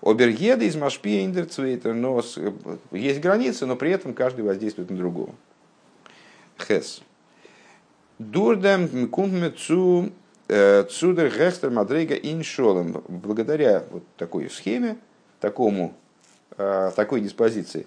Обергеда 0.02 0.66
из 0.66 0.76
Машпия 0.76 1.26
Индерцвейтер, 1.26 1.94
но 1.94 2.24
э, 2.38 2.52
есть 2.90 3.22
границы, 3.22 3.68
но 3.68 3.76
при 3.76 3.92
этом 3.92 4.16
каждый 4.16 4.44
воздействует 4.44 4.90
на 4.90 4.98
другого. 4.98 5.36
Хес. 6.58 7.04
Дурдам 8.18 9.10
кумтмецу 9.10 10.10
Э, 10.10 10.27
Цудер 10.48 11.30
Гехстер 11.30 11.72
Мадрейга 11.72 12.16
Иншолом. 12.16 13.04
Благодаря 13.08 13.84
вот 13.92 14.04
такой 14.16 14.50
схеме, 14.50 14.98
такому, 15.40 15.94
э, 16.58 16.92
такой 16.96 17.22
диспозиции, 17.22 17.86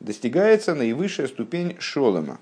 достигается 0.00 0.74
наивысшая 0.74 1.28
ступень 1.28 1.76
шолома. 1.78 2.38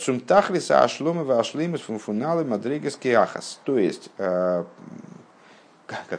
Цумтахлиса 0.00 0.84
ашлома 0.84 1.38
ашлимус 1.38 1.82
фунфуналы 1.82 2.44
мадригас 2.44 2.98
ахас. 3.04 3.60
То 3.64 3.78
есть, 3.78 4.10
как 4.16 4.66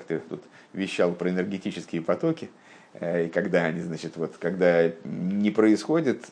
ты 0.08 0.20
тут 0.20 0.44
вещал 0.74 1.14
про 1.14 1.30
энергетические 1.30 2.02
потоки, 2.02 2.50
и 3.02 3.30
когда 3.34 3.64
они, 3.64 3.82
значит, 3.82 4.18
вот, 4.18 4.36
когда 4.40 4.92
не 5.04 5.50
происходит, 5.50 6.26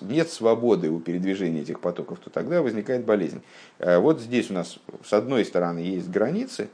нет 0.00 0.30
свободы 0.30 0.90
у 0.90 1.00
передвижения 1.00 1.62
этих 1.62 1.80
потоков, 1.80 2.18
то 2.20 2.30
тогда 2.30 2.62
возникает 2.62 3.04
болезнь. 3.04 3.42
Вот 3.78 4.20
здесь 4.20 4.50
у 4.50 4.54
нас 4.54 4.78
с 5.04 5.12
одной 5.12 5.44
стороны 5.44 5.80
есть 5.80 6.08
границы, 6.08 6.68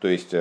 то 0.00 0.08
есть 0.08 0.34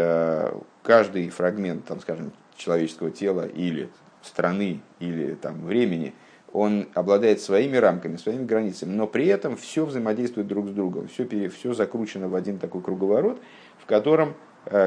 каждый 0.84 1.30
фрагмент, 1.30 1.86
там, 1.86 2.00
скажем, 2.00 2.32
человеческого 2.56 3.12
тела 3.12 3.46
или 3.46 3.90
страны 4.22 4.82
или 5.00 5.36
там, 5.36 5.66
времени, 5.66 6.14
он 6.54 6.88
обладает 6.94 7.42
своими 7.42 7.78
рамками, 7.78 8.16
своими 8.18 8.46
границами, 8.46 8.94
но 8.94 9.06
при 9.06 9.28
этом 9.28 9.58
все 9.58 9.86
взаимодействует 9.86 10.48
друг 10.48 10.68
с 10.68 10.72
другом, 10.72 11.08
все, 11.08 11.28
все 11.50 11.74
закручено 11.74 12.30
в 12.30 12.36
один 12.36 12.58
такой 12.58 12.82
круговорот, 12.82 13.40
в 13.78 13.86
котором 13.86 14.30
э, 14.30 14.34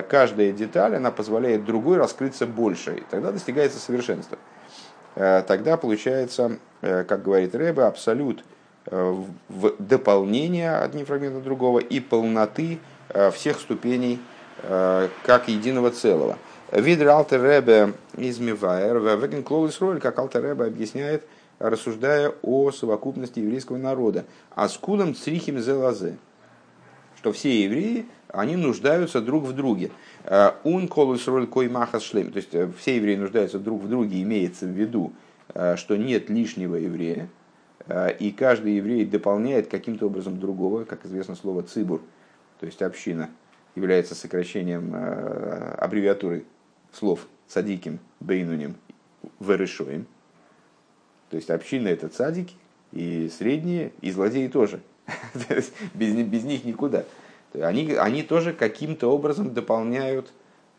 каждая 0.09 0.53
деталь, 0.53 0.97
она 0.97 1.11
позволяет 1.11 1.65
другой 1.65 1.97
раскрыться 1.99 2.47
больше, 2.47 2.97
и 2.97 3.03
тогда 3.11 3.33
достигается 3.33 3.79
совершенство. 3.79 4.39
Э, 5.15 5.43
тогда 5.47 5.77
получается, 5.77 6.59
э, 6.83 7.05
как 7.05 7.23
говорит 7.23 7.55
Рэбе, 7.55 7.83
абсолют 7.83 8.45
в 8.87 9.75
дополнение 9.79 10.75
одним 10.75 11.05
фрагментом 11.05 11.43
другого 11.43 11.81
и 11.81 12.01
полноты 12.01 12.79
всех 13.35 13.61
ступеней 13.61 14.19
как 15.27 15.49
единого 15.49 15.91
целого– 15.91 16.39
Видер 16.73 17.09
Алтер 17.09 17.43
Ребе 17.43 17.95
из 18.17 18.39
Мивайер, 18.39 19.01
Веген 19.01 19.43
Клоус 19.43 19.81
Роль, 19.81 19.99
как 19.99 20.17
Алтер 20.21 20.45
Ребе 20.45 20.67
объясняет, 20.67 21.27
рассуждая 21.59 22.33
о 22.43 22.71
совокупности 22.71 23.41
еврейского 23.41 23.77
народа. 23.77 24.25
А 24.55 24.69
с 24.69 24.79
кулом 24.79 25.17
црихим 25.17 25.59
зелазе, 25.59 26.17
что 27.17 27.33
все 27.33 27.65
евреи, 27.65 28.07
они 28.33 28.57
нуждаются 28.57 29.21
друг 29.21 29.45
в 29.45 29.53
друге. 29.53 29.91
Ун 30.65 30.89
колус 30.89 31.27
роль 31.27 31.47
кой 31.47 31.69
махас 31.69 32.03
шлем. 32.03 32.33
То 32.33 32.37
есть 32.37 32.55
э, 32.55 32.71
все 32.79 32.97
евреи 32.97 33.17
нуждаются 33.17 33.59
друг 33.59 33.83
в 33.83 33.89
друге, 33.89 34.23
имеется 34.23 34.67
в 34.67 34.71
виду, 34.71 35.13
э, 35.55 35.77
что 35.77 35.97
нет 35.97 36.31
лишнего 36.31 36.77
еврея, 36.77 37.29
э, 37.87 38.17
и 38.19 38.31
каждый 38.31 38.77
еврей 38.77 39.05
дополняет 39.05 39.69
каким-то 39.69 40.07
образом 40.07 40.39
другого, 40.39 40.85
как 40.85 41.05
известно 41.07 41.35
слово 41.35 41.63
цибур, 41.63 42.03
то 42.59 42.67
есть 42.67 42.83
община, 42.83 43.31
является 43.75 44.15
сокращением 44.15 44.95
аббревиатуры 45.79 46.45
слов 46.93 47.27
цадиким, 47.47 48.01
бейнуним, 48.19 48.75
верешоим. 49.39 50.07
То 51.31 51.37
есть 51.37 51.51
община 51.51 51.89
это 51.89 52.09
цадики, 52.09 52.55
и 52.93 53.31
средние, 53.37 53.93
и 54.01 54.11
злодеи 54.11 54.49
тоже. 54.49 54.81
без, 55.49 55.71
без 55.95 56.45
них 56.45 56.65
никуда. 56.65 57.05
Они, 57.55 57.93
они 57.95 58.23
тоже 58.23 58.53
каким-то 58.53 59.09
образом 59.09 59.53
дополняют, 59.53 60.33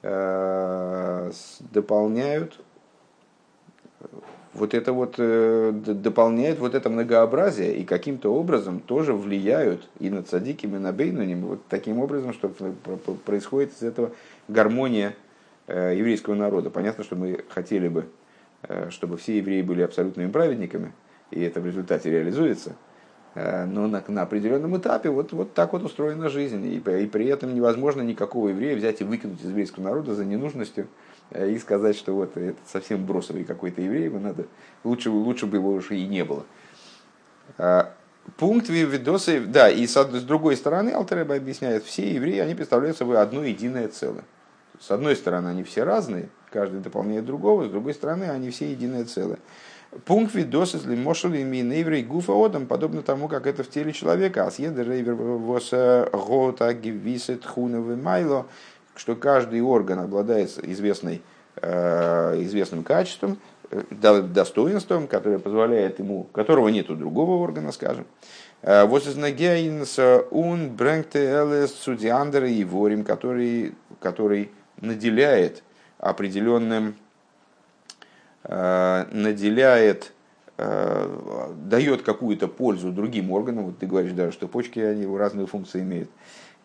э, 0.03 1.31
дополняют 1.71 2.59
вот 4.53 4.73
это 4.73 4.91
вот 4.93 5.15
э, 5.17 5.71
дополняют 5.73 6.59
вот 6.59 6.75
это 6.75 6.89
многообразие 6.89 7.75
и 7.77 7.85
каким-то 7.85 8.33
образом 8.33 8.79
тоже 8.79 9.13
влияют 9.13 9.87
и 9.99 10.09
на 10.09 10.23
цадиким, 10.23 10.75
и 10.75 10.79
на 10.79 10.91
бейнуним, 10.91 11.45
вот 11.45 11.61
таким 11.69 11.99
образом, 11.99 12.33
что 12.33 12.49
происходит 13.25 13.71
из 13.73 13.83
этого 13.83 14.11
гармония 14.47 15.15
Э, 15.73 15.93
еврейского 15.95 16.35
народа. 16.35 16.69
Понятно, 16.69 17.03
что 17.05 17.15
мы 17.15 17.45
хотели 17.47 17.87
бы, 17.87 18.05
э, 18.63 18.89
чтобы 18.89 19.15
все 19.15 19.37
евреи 19.37 19.61
были 19.61 19.83
абсолютными 19.83 20.29
праведниками, 20.29 20.91
и 21.29 21.41
это 21.41 21.61
в 21.61 21.65
результате 21.65 22.11
реализуется. 22.11 22.75
Э, 23.33 23.65
но 23.65 23.87
на, 23.87 24.03
на 24.07 24.21
определенном 24.23 24.77
этапе 24.77 25.09
вот, 25.09 25.31
вот 25.31 25.53
так 25.53 25.73
вот 25.73 25.83
устроена 25.83 26.29
жизнь. 26.29 26.65
И, 26.65 26.77
и 26.77 27.07
при 27.07 27.27
этом 27.27 27.53
невозможно 27.53 28.01
никакого 28.01 28.49
еврея 28.49 28.75
взять 28.75 29.01
и 29.01 29.03
выкинуть 29.03 29.41
из 29.41 29.49
еврейского 29.49 29.83
народа 29.83 30.15
за 30.15 30.25
ненужностью 30.25 30.87
и 31.33 31.57
сказать, 31.59 31.95
что 31.95 32.13
вот 32.13 32.35
это 32.35 32.57
совсем 32.65 33.05
бросовый 33.05 33.45
какой-то 33.45 33.81
еврей, 33.81 34.05
его 34.05 34.19
надо, 34.19 34.47
лучше, 34.83 35.09
лучше 35.09 35.45
бы 35.45 35.57
его 35.57 35.71
уже 35.71 35.95
и 35.97 36.05
не 36.05 36.25
было. 36.25 36.45
Пункт 38.37 38.69
видосы, 38.69 39.39
да, 39.39 39.69
и 39.69 39.87
с, 39.87 39.93
с 39.93 40.23
другой 40.23 40.55
стороны, 40.55 40.89
Алтереба 40.89 41.35
объясняет, 41.35 41.83
все 41.83 42.13
евреи, 42.13 42.39
они 42.39 42.53
представляют 42.53 42.97
собой 42.97 43.17
одно 43.17 43.43
единое 43.43 43.87
целое. 43.87 44.23
С 44.81 44.89
одной 44.89 45.15
стороны, 45.15 45.49
они 45.49 45.63
все 45.63 45.83
разные, 45.83 46.29
каждый 46.49 46.79
дополняет 46.79 47.23
другого, 47.23 47.67
с 47.67 47.69
другой 47.69 47.93
стороны, 47.93 48.23
они 48.23 48.49
все 48.49 48.71
единое 48.71 49.05
целое. 49.05 49.37
Пункт 50.05 50.33
видос 50.33 50.73
из 50.73 50.85
лимошели 50.85 51.43
минейврей 51.43 52.01
гуфа 52.01 52.33
одам, 52.33 52.65
подобно 52.65 53.03
тому, 53.03 53.27
как 53.27 53.45
это 53.45 53.63
в 53.63 53.69
теле 53.69 53.93
человека. 53.93 54.47
Асьеда 54.47 54.81
рейвер 54.81 55.13
воса 55.13 56.09
гота 56.11 56.73
гивисет 56.73 57.45
хуновый 57.45 57.95
майло, 57.95 58.47
что 58.95 59.15
каждый 59.15 59.61
орган 59.61 59.99
обладает 59.99 60.57
известной, 60.63 61.21
э, 61.57 62.41
известным 62.41 62.83
качеством, 62.83 63.37
э, 63.69 63.83
достоинством, 64.23 65.07
которое 65.07 65.37
позволяет 65.37 65.99
ему, 65.99 66.23
которого 66.23 66.69
нет 66.69 66.89
у 66.89 66.95
другого 66.95 67.43
органа, 67.43 67.71
скажем. 67.71 68.07
Э, 68.63 68.85
вот 68.85 69.05
из 69.05 69.15
Нагеинс 69.15 69.99
он 70.31 70.69
брэнгте 70.69 71.19
элес 71.19 71.71
судиандер 71.75 72.45
и 72.45 72.63
ворим, 72.63 73.03
который, 73.03 73.75
который 73.99 74.49
наделяет 74.81 75.63
определенным, 75.97 76.95
э, 78.43 79.05
наделяет, 79.11 80.11
э, 80.57 81.53
дает 81.65 82.01
какую-то 82.01 82.47
пользу 82.47 82.91
другим 82.91 83.31
органам. 83.31 83.65
Вот 83.65 83.77
ты 83.79 83.85
говоришь 83.85 84.13
даже, 84.13 84.31
что 84.31 84.47
почки 84.47 84.79
они 84.79 85.05
разные 85.17 85.47
функции 85.47 85.81
имеют. 85.81 86.09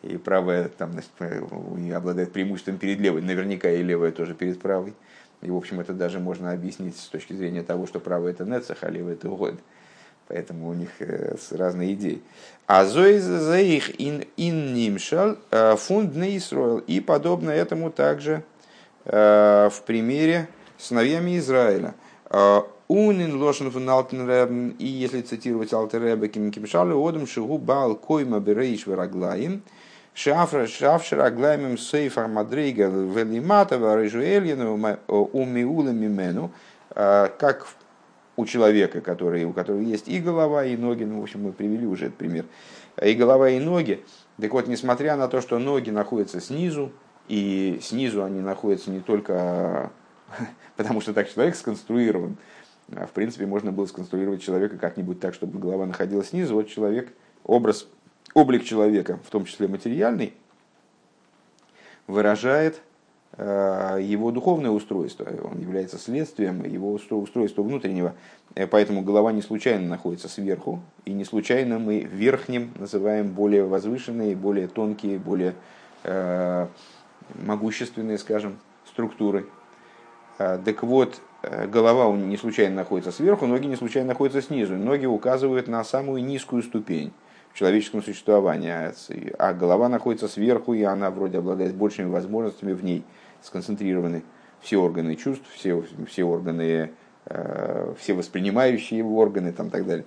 И 0.03 0.17
правая 0.17 0.69
там, 0.69 0.93
э, 1.21 1.95
обладает 1.95 2.33
преимуществом 2.33 2.79
перед 2.79 2.99
левой, 2.99 3.23
наверняка 3.23 3.71
и 3.71 3.83
левая 3.83 4.13
тоже 4.13 4.35
перед 4.35 4.61
правой. 4.61 4.95
И, 5.43 5.51
в 5.51 5.57
общем, 5.57 5.81
это 5.81 5.93
даже 5.93 6.19
можно 6.19 6.53
объяснить 6.53 6.97
с 6.97 7.09
точки 7.09 7.35
зрения 7.35 7.63
того, 7.63 7.87
что 7.87 8.01
правая 8.01 8.33
это 8.33 8.45
нецах, 8.45 8.79
а 8.81 8.91
левая 8.91 9.15
это 9.15 9.29
год. 9.29 9.55
Поэтому 10.29 10.69
у 10.69 10.75
них 10.75 10.91
разные 11.51 11.95
идеи. 11.95 12.21
А 12.67 12.85
за 12.85 13.07
их 13.07 14.01
ин 14.01 14.25
нимшал 14.37 15.37
э, 15.53 15.77
фунд 15.77 16.17
Исраил. 16.17 16.79
И 16.79 17.01
подобно 17.01 17.51
этому 17.51 17.91
также 17.91 18.43
э, 19.05 19.71
в 19.73 19.83
примере 19.83 20.49
сыновьями 20.79 21.39
Израиля. 21.39 21.95
Э, 22.31 22.63
Унин 22.89 23.41
лошен 23.41 23.71
фун 23.71 23.89
алтен 23.89 24.71
и 24.79 24.87
если 24.87 25.21
цитировать 25.21 25.73
алтер 25.73 26.03
ребе 26.03 26.29
ким 26.29 26.53
кимшалы, 26.53 26.95
одам 26.95 27.27
шигу 27.27 27.59
бал 27.59 27.97
койма 27.97 28.39
берейш 28.39 28.87
вераглаим, 28.87 29.63
шафра 30.15 30.69
шафшер 30.69 31.21
аглаимим 31.21 31.79
сейфар 31.79 32.29
мадрейга 32.29 32.87
велимата 32.87 33.79
варежуэльяну 33.79 34.99
умиула 35.09 35.91
мимену, 35.91 36.53
как 36.95 37.67
у 38.37 38.45
человека, 38.45 39.01
который, 39.01 39.45
у 39.45 39.53
которого 39.53 39.81
есть 39.81 40.09
и 40.09 40.21
голова, 40.21 40.65
и 40.65 40.77
ноги, 40.77 41.05
ну, 41.05 41.21
в 41.21 41.23
общем, 41.23 41.43
мы 41.43 41.53
привели 41.53 41.87
уже 41.87 42.07
этот 42.07 42.19
пример, 42.19 42.45
и 43.03 43.15
голова, 43.15 43.49
и 43.49 43.59
ноги. 43.59 44.05
Так 44.41 44.53
вот, 44.53 44.69
несмотря 44.69 45.17
на 45.17 45.29
то, 45.29 45.41
что 45.41 45.59
ноги 45.59 45.91
находятся 45.91 46.41
снизу, 46.41 46.93
и 47.29 47.79
снизу 47.83 48.23
они 48.23 48.41
находятся 48.41 48.91
не 48.91 49.01
только 49.01 49.91
потому, 50.77 51.01
что 51.01 51.13
так 51.13 51.33
человек 51.33 51.57
сконструирован, 51.57 52.37
а 52.95 53.07
в 53.07 53.11
принципе, 53.11 53.47
можно 53.47 53.73
было 53.73 53.87
сконструировать 53.87 54.43
человека 54.43 54.77
как-нибудь 54.79 55.19
так, 55.19 55.35
чтобы 55.35 55.59
голова 55.59 55.87
находилась 55.87 56.29
снизу. 56.29 56.55
Вот 56.55 56.69
человек, 56.69 57.13
образ, 57.43 57.89
облик 58.35 58.65
человека, 58.65 59.19
в 59.25 59.31
том 59.31 59.45
числе 59.45 59.67
материальный, 59.67 60.35
выражает 62.07 62.81
его 63.39 64.31
духовное 64.31 64.71
устройство, 64.71 65.27
он 65.45 65.61
является 65.61 65.99
следствием 65.99 66.65
его 66.65 66.93
устройства 66.95 67.63
внутреннего. 67.63 68.15
Э, 68.55 68.67
поэтому 68.67 69.03
голова 69.03 69.31
не 69.33 69.43
случайно 69.43 69.87
находится 69.87 70.29
сверху, 70.29 70.81
и 71.05 71.13
не 71.13 71.25
случайно 71.25 71.79
мы 71.79 72.01
верхним 72.01 72.73
называем 72.79 73.29
более 73.33 73.65
возвышенные, 73.65 74.35
более 74.35 74.69
тонкие, 74.69 75.19
более 75.19 75.55
э, 76.05 76.67
могущественные, 77.45 78.19
скажем, 78.19 78.59
структуры. 78.87 79.47
Так 80.39 80.83
вот, 80.83 81.19
голова 81.43 82.15
не 82.15 82.37
случайно 82.37 82.77
находится 82.77 83.11
сверху, 83.11 83.47
ноги 83.47 83.67
не 83.67 83.77
случайно 83.77 84.09
находятся 84.09 84.43
снизу. 84.43 84.75
Ноги 84.75 85.07
указывают 85.07 85.67
на 85.67 85.83
самую 85.83 86.23
низкую 86.23 86.63
ступень 86.63 87.13
человеческом 87.57 88.03
существовании, 88.03 88.71
а, 88.71 88.93
а 89.39 89.53
голова 89.53 89.89
находится 89.89 90.29
сверху, 90.29 90.75
и 90.75 90.83
она 90.83 91.11
вроде 91.11 91.39
обладает 91.39 91.75
большими 91.75 92.09
возможностями 92.09 92.73
в 92.73 92.85
ней– 92.85 93.05
сконцентрированы 93.47 94.23
все 94.61 94.79
органы 94.79 95.17
чувств, 95.17 95.45
все, 95.55 95.85
все 96.09 96.25
органы, 96.25 96.91
э, 97.27 97.95
все 97.99 98.15
воспринимающие 98.15 99.05
органы 99.05 99.53
там, 99.53 99.71
так 99.71 99.87
далее. 99.87 100.07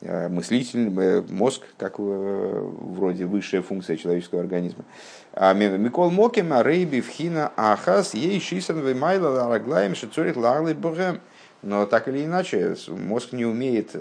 Э, 0.00 0.28
мыслительный 0.28 0.92
э, 1.02 1.22
мозг, 1.28 1.62
как 1.76 1.98
вроде 1.98 3.26
высшая 3.26 3.62
функция 3.62 3.96
человеческого 3.96 4.40
организма. 4.40 4.84
А 5.32 5.52
Микол 5.52 6.10
Мокем, 6.10 6.52
Рейби, 6.60 7.00
Вхина, 7.00 7.52
Ахас, 7.56 8.14
Ей 8.14 8.40
Шисан, 8.40 8.80
Веймайла, 8.80 9.28
Лараглаем, 9.28 9.94
Шицорих, 9.94 10.36
Ларлы, 10.36 10.74
Богем. 10.74 11.20
Но 11.62 11.84
так 11.84 12.08
или 12.08 12.24
иначе, 12.24 12.74
мозг 12.88 13.32
не 13.32 13.44
умеет, 13.44 13.94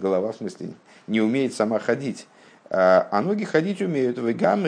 голова 0.00 0.32
в 0.32 0.36
смысле, 0.36 0.70
не 1.06 1.20
умеет 1.20 1.52
сама 1.52 1.78
ходить. 1.78 2.26
А 2.74 3.20
ноги 3.20 3.44
ходить 3.44 3.82
умеют. 3.82 4.16
Вегам 4.16 4.62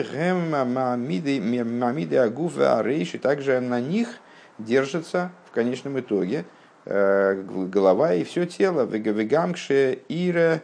мамиды 1.79 2.17
агуфа 2.17 2.77
арейши. 2.77 3.17
Также 3.17 3.59
на 3.59 3.81
них 3.81 4.19
держится 4.59 5.31
в 5.49 5.51
конечном 5.51 5.99
итоге 5.99 6.45
голова 6.85 8.13
и 8.13 8.23
все 8.23 8.45
тело. 8.45 8.85
Вегамкше 8.85 10.01
ире 10.07 10.61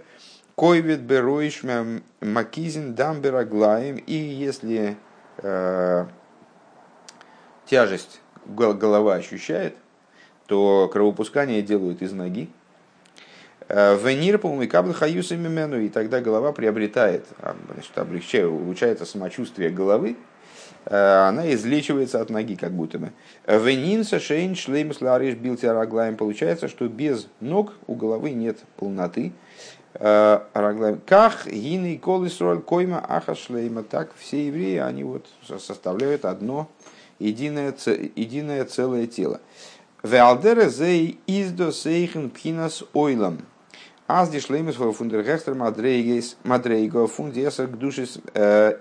койвит 0.53 0.99
беруиш 0.99 1.63
макизин 2.21 2.93
дамбераглаем. 2.93 3.95
И 3.95 4.13
если 4.13 4.97
тяжесть 7.65 8.21
голова 8.45 9.15
ощущает, 9.15 9.75
то 10.45 10.87
кровопускание 10.93 11.63
делают 11.63 12.03
из 12.03 12.11
ноги. 12.13 12.51
Э, 13.73 13.95
Венир 13.95 14.35
и 14.61 14.67
кабл 14.67 14.91
хаюс 14.91 15.31
мимену, 15.31 15.79
и 15.79 15.87
тогда 15.87 16.19
голова 16.19 16.51
приобретает, 16.51 17.25
а, 17.39 17.55
значит, 17.73 17.97
облегчает, 17.97 18.47
улучшается 18.47 19.05
самочувствие 19.05 19.69
головы, 19.69 20.17
э, 20.83 21.27
она 21.29 21.49
излечивается 21.53 22.19
от 22.19 22.29
ноги, 22.29 22.57
как 22.57 22.73
будто 22.73 22.99
бы. 22.99 23.13
Венинса 23.47 24.19
шейн 24.19 24.55
шлейм 24.55 24.93
слариш 24.93 25.35
билтиараглаем. 25.35 26.17
Получается, 26.17 26.67
что 26.67 26.89
без 26.89 27.29
ног 27.39 27.71
у 27.87 27.95
головы 27.95 28.31
нет 28.31 28.57
полноты. 28.75 29.31
Э, 29.93 30.41
Ках, 31.05 31.47
гины, 31.47 31.97
колесроль, 31.97 32.59
койма, 32.59 33.01
аха 33.07 33.35
шлейма. 33.35 33.83
Так 33.83 34.11
все 34.17 34.47
евреи, 34.47 34.79
они 34.79 35.05
вот 35.05 35.27
составляют 35.59 36.25
одно 36.25 36.69
единое, 37.19 37.73
единое 38.17 38.65
целое 38.65 39.07
тело. 39.07 39.39
Веалдере 40.03 40.69
зей 40.69 41.19
издо 41.25 41.71
сейхен 41.71 42.31
пхинас 42.31 42.83
ойлам. 42.93 43.45
Аз 44.07 44.29
ди 44.29 44.39
шлемес 44.39 44.77
во 44.77 44.91
фундергехтер 44.91 45.53
мадрейгес 45.55 46.37
мадрейго 46.43 47.07
фундесер 47.07 47.67
гдушес 47.67 48.19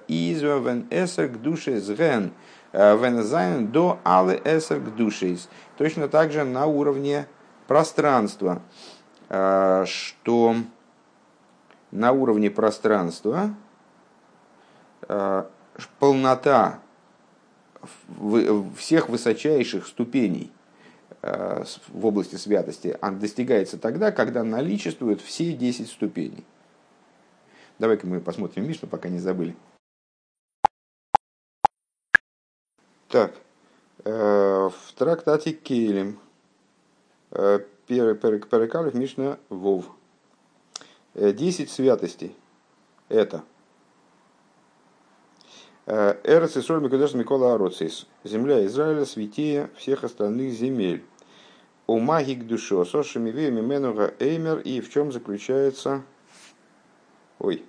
изо 0.08 0.58
вен 0.58 0.86
эсер 0.90 1.28
гдушес 1.28 1.88
ген 1.90 2.32
вен 2.72 3.22
зайн 3.22 3.68
до 3.68 3.98
але 4.04 4.40
эсер 4.44 4.80
гдушес. 4.80 5.48
Точно 5.78 6.08
так 6.08 6.32
же 6.32 6.44
на 6.44 6.66
уровне 6.66 7.26
пространства, 7.68 8.62
что 9.28 10.56
на 11.90 12.12
уровне 12.12 12.50
пространства? 12.50 13.54
Полнота 15.98 16.80
всех 18.76 19.08
высочайших 19.08 19.86
ступеней. 19.86 20.50
э, 20.52 20.59
в 21.22 22.06
области 22.06 22.36
святости 22.36 22.98
достигается 23.02 23.78
тогда, 23.78 24.10
когда 24.10 24.42
наличествуют 24.42 25.20
все 25.20 25.52
10 25.52 25.88
ступеней. 25.88 26.44
Давай-ка 27.78 28.06
мы 28.06 28.20
посмотрим 28.20 28.66
Мишну, 28.66 28.88
пока 28.88 29.08
не 29.08 29.18
забыли. 29.18 29.54
Так, 33.08 33.34
э, 34.04 34.10
в 34.68 34.92
трактате 34.96 35.52
Кейлем, 35.52 36.18
э, 37.32 37.60
Перекалев 37.86 38.94
Мишна 38.94 39.38
Вов. 39.48 39.86
Десять 41.14 41.70
святостей. 41.70 42.36
Это 43.08 43.42
Эрос 45.86 46.56
и 46.56 46.60
Соль 46.60 46.80
Микудеш 46.80 47.14
Микола 47.14 47.54
Ароцис. 47.54 48.06
Земля 48.24 48.64
Израиля 48.66 49.04
святее 49.04 49.70
всех 49.76 50.04
остальных 50.04 50.52
земель. 50.52 51.04
У 51.86 51.98
магик 51.98 52.46
душо, 52.46 52.84
сошими 52.84 53.30
веями 53.30 53.60
менуга 53.60 54.14
эймер. 54.18 54.58
И 54.58 54.80
в 54.80 54.90
чем 54.90 55.10
заключается... 55.10 56.02
Ой. 57.38 57.64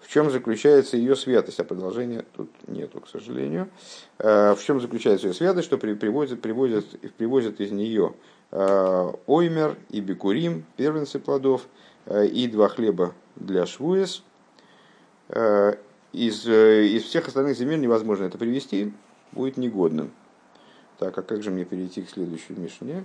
В 0.00 0.08
чем 0.08 0.30
заключается 0.30 0.96
ее 0.96 1.14
святость? 1.14 1.60
А 1.60 1.64
продолжения 1.64 2.24
тут 2.36 2.50
нету, 2.66 3.00
к 3.00 3.08
сожалению. 3.08 3.70
В 4.18 4.58
чем 4.66 4.80
заключается 4.80 5.28
ее 5.28 5.34
святость? 5.34 5.66
Что 5.68 5.78
приводят, 5.78 6.42
приводят, 6.42 6.84
приводят 7.16 7.60
из 7.60 7.70
нее 7.70 8.14
оймер 8.50 9.78
и 9.90 10.00
бикурим, 10.00 10.64
первенцы 10.76 11.18
плодов, 11.20 11.68
и 12.10 12.48
два 12.48 12.68
хлеба 12.68 13.14
для 13.36 13.64
швуес, 13.64 14.24
из, 16.12 16.46
э, 16.46 16.86
из 16.86 17.04
всех 17.04 17.28
остальных 17.28 17.56
земель 17.56 17.80
невозможно 17.80 18.24
это 18.24 18.38
привести, 18.38 18.92
будет 19.32 19.56
негодным. 19.56 20.12
Так, 20.98 21.16
а 21.16 21.22
как 21.22 21.42
же 21.42 21.50
мне 21.50 21.64
перейти 21.64 22.02
к 22.02 22.10
следующей 22.10 22.54
Мишне? 22.54 23.04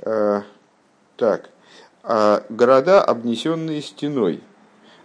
А, 0.00 0.42
так, 1.16 1.50
а, 2.02 2.44
города, 2.48 3.02
обнесенные 3.02 3.80
стеной, 3.80 4.42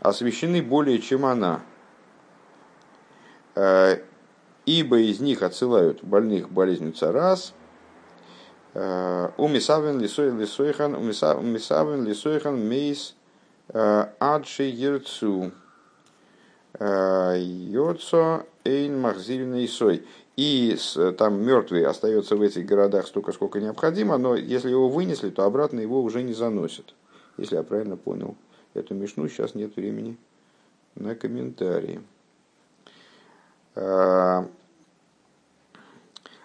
освещены 0.02 0.62
более, 0.62 1.00
чем 1.00 1.26
она, 1.26 1.62
а, 3.56 3.98
ибо 4.66 5.00
из 5.00 5.20
них 5.20 5.42
отсылают 5.42 6.04
больных 6.04 6.52
болезнью 6.52 6.94
царас, 6.94 7.54
Э, 8.74 9.30
умисавен 9.38 10.00
лисойхан, 10.00 10.96
умисавен 10.96 12.06
лисойхан 12.06 12.68
мейс 12.68 13.16
э, 13.70 14.06
адши 14.20 14.64
ерцу. 14.64 15.52
Э, 16.80 17.36
Йоцо 17.40 18.46
эйн 18.64 19.00
махзильный 19.00 19.68
сой. 19.68 20.06
И 20.36 20.78
там 21.18 21.42
мертвый 21.44 21.86
остается 21.86 22.38
в 22.38 22.42
этих 22.42 22.66
городах 22.66 23.08
столько, 23.08 23.34
сколько 23.34 23.60
необходимо, 23.60 24.18
но 24.18 24.36
если 24.36 24.70
его 24.70 24.88
вынесли, 24.88 25.32
то 25.32 25.44
обратно 25.44 25.82
его 25.82 26.02
уже 26.02 26.22
не 26.24 26.34
заносят. 26.34 26.94
Если 27.36 27.58
я 27.58 27.64
правильно 27.64 27.98
понял 27.98 28.38
эту 28.74 28.94
мешну, 28.94 29.28
сейчас 29.28 29.54
нет 29.54 29.76
времени 29.76 30.16
на 30.96 31.16
комментарии. 31.16 32.00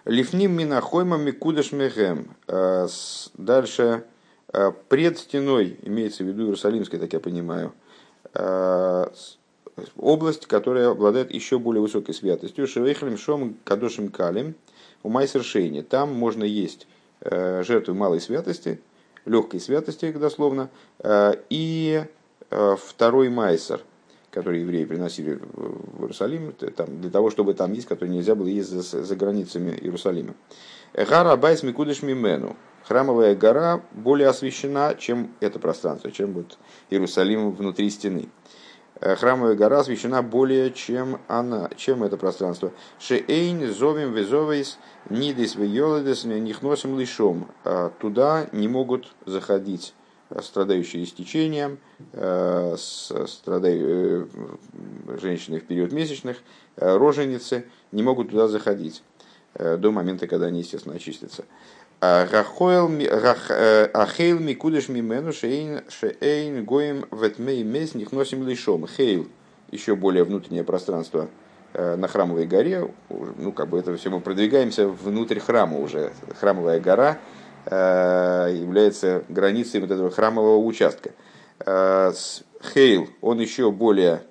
Лифним 0.05 0.51
минахойма 0.55 1.17
микудаш 1.17 1.71
мехем. 1.71 2.35
Э, 2.47 2.87
дальше 3.33 4.03
э, 4.53 4.71
пред 4.87 5.17
стеной, 5.17 5.79
имеется 5.81 6.23
в 6.23 6.27
виду 6.27 6.43
Иерусалимская, 6.43 6.99
так 6.99 7.11
я 7.13 7.19
понимаю, 7.19 7.73
э, 8.35 9.07
область, 9.97 10.45
которая 10.45 10.91
обладает 10.91 11.33
еще 11.33 11.57
более 11.57 11.81
высокой 11.81 12.13
святостью. 12.13 12.67
Шевейхалим 12.67 13.17
шом 13.17 13.57
кадошим 13.63 14.09
калим 14.09 14.53
у 15.01 15.09
майсершейни. 15.09 15.81
Там 15.81 16.13
можно 16.13 16.43
есть 16.43 16.87
жертвы 17.21 17.95
малой 17.95 18.21
святости, 18.21 18.79
легкой 19.25 19.59
святости, 19.59 20.11
дословно, 20.11 20.69
и 21.49 22.03
второй 22.51 23.29
майсер– 23.29 23.81
которые 24.35 24.63
евреи 24.63 24.83
приносили 24.83 25.39
в 25.53 26.01
Иерусалим, 26.01 26.53
там, 26.75 26.99
для 26.99 27.09
того, 27.09 27.31
чтобы 27.31 27.53
там 27.53 27.71
есть, 27.71 27.87
которые 27.87 28.13
нельзя 28.13 28.35
было 28.35 28.47
есть 28.47 28.69
за, 28.69 28.81
за 28.81 29.15
границами 29.15 29.71
Иерусалима. 29.71 30.35
Гара 30.93 31.37
Байс 31.37 31.63
Микудыш 31.63 32.03
Мимену. 32.03 32.57
Храмовая 32.83 33.33
гора 33.33 33.81
более 33.93 34.27
освящена, 34.27 34.95
чем 34.95 35.31
это 35.39 35.57
пространство, 35.57 36.11
чем 36.11 36.33
вот 36.33 36.57
Иерусалим 36.89 37.51
внутри 37.51 37.89
стены. 37.89 38.27
Э, 38.99 39.15
храмовая 39.15 39.55
гора 39.55 39.79
освящена 39.79 40.21
более, 40.21 40.69
чем 40.71 41.21
она, 41.29 41.69
чем 41.77 42.03
это 42.03 42.17
пространство. 42.17 42.73
Шеэйн 42.99 43.73
зовим 43.73 44.11
везовейс 44.11 44.77
нидис 45.09 45.55
вейоледес 45.55 46.25
нихносим 46.25 46.99
лишом. 46.99 47.47
А 47.63 47.89
туда 48.01 48.47
не 48.51 48.67
могут 48.67 49.15
заходить 49.25 49.93
страдающие 50.41 51.03
истечением, 51.03 51.77
э, 52.13 52.75
страдающие 52.77 54.27
э, 54.27 55.17
женщины 55.21 55.59
в 55.59 55.65
период 55.65 55.91
месячных, 55.91 56.37
э, 56.77 56.97
роженицы 56.97 57.65
не 57.91 58.03
могут 58.03 58.29
туда 58.31 58.47
заходить 58.47 59.03
до 59.57 59.91
момента, 59.91 60.27
когда 60.27 60.47
они, 60.47 60.59
естественно, 60.59 60.95
очистятся. 60.95 61.45
Ахейл 62.01 62.89
микудеш 64.39 64.89
мимену 64.89 65.31
шейн 65.31 66.65
гоем 66.65 67.05
ветмей 67.09 67.63
мес 67.63 67.95
них 67.95 68.11
носим 68.11 68.45
лишом. 68.45 68.85
Хейл, 68.85 69.29
еще 69.71 69.95
более 69.95 70.25
внутреннее 70.25 70.65
пространство 70.65 71.29
на 71.73 72.05
храмовой 72.09 72.47
горе, 72.47 72.91
ну 73.09 73.53
как 73.53 73.69
бы 73.69 73.79
это 73.79 73.95
все 73.95 74.09
мы 74.09 74.19
продвигаемся 74.19 74.89
внутрь 74.89 75.39
храма 75.39 75.79
уже. 75.79 76.11
Храмовая 76.37 76.81
гора 76.81 77.17
является 77.65 79.23
границей 79.29 79.81
вот 79.81 79.91
этого 79.91 80.11
храмового 80.11 80.63
участка. 80.63 81.11
Э, 81.59 82.11
Хейл, 82.73 83.09
он 83.21 83.39
еще 83.39 83.71
более 83.71 84.23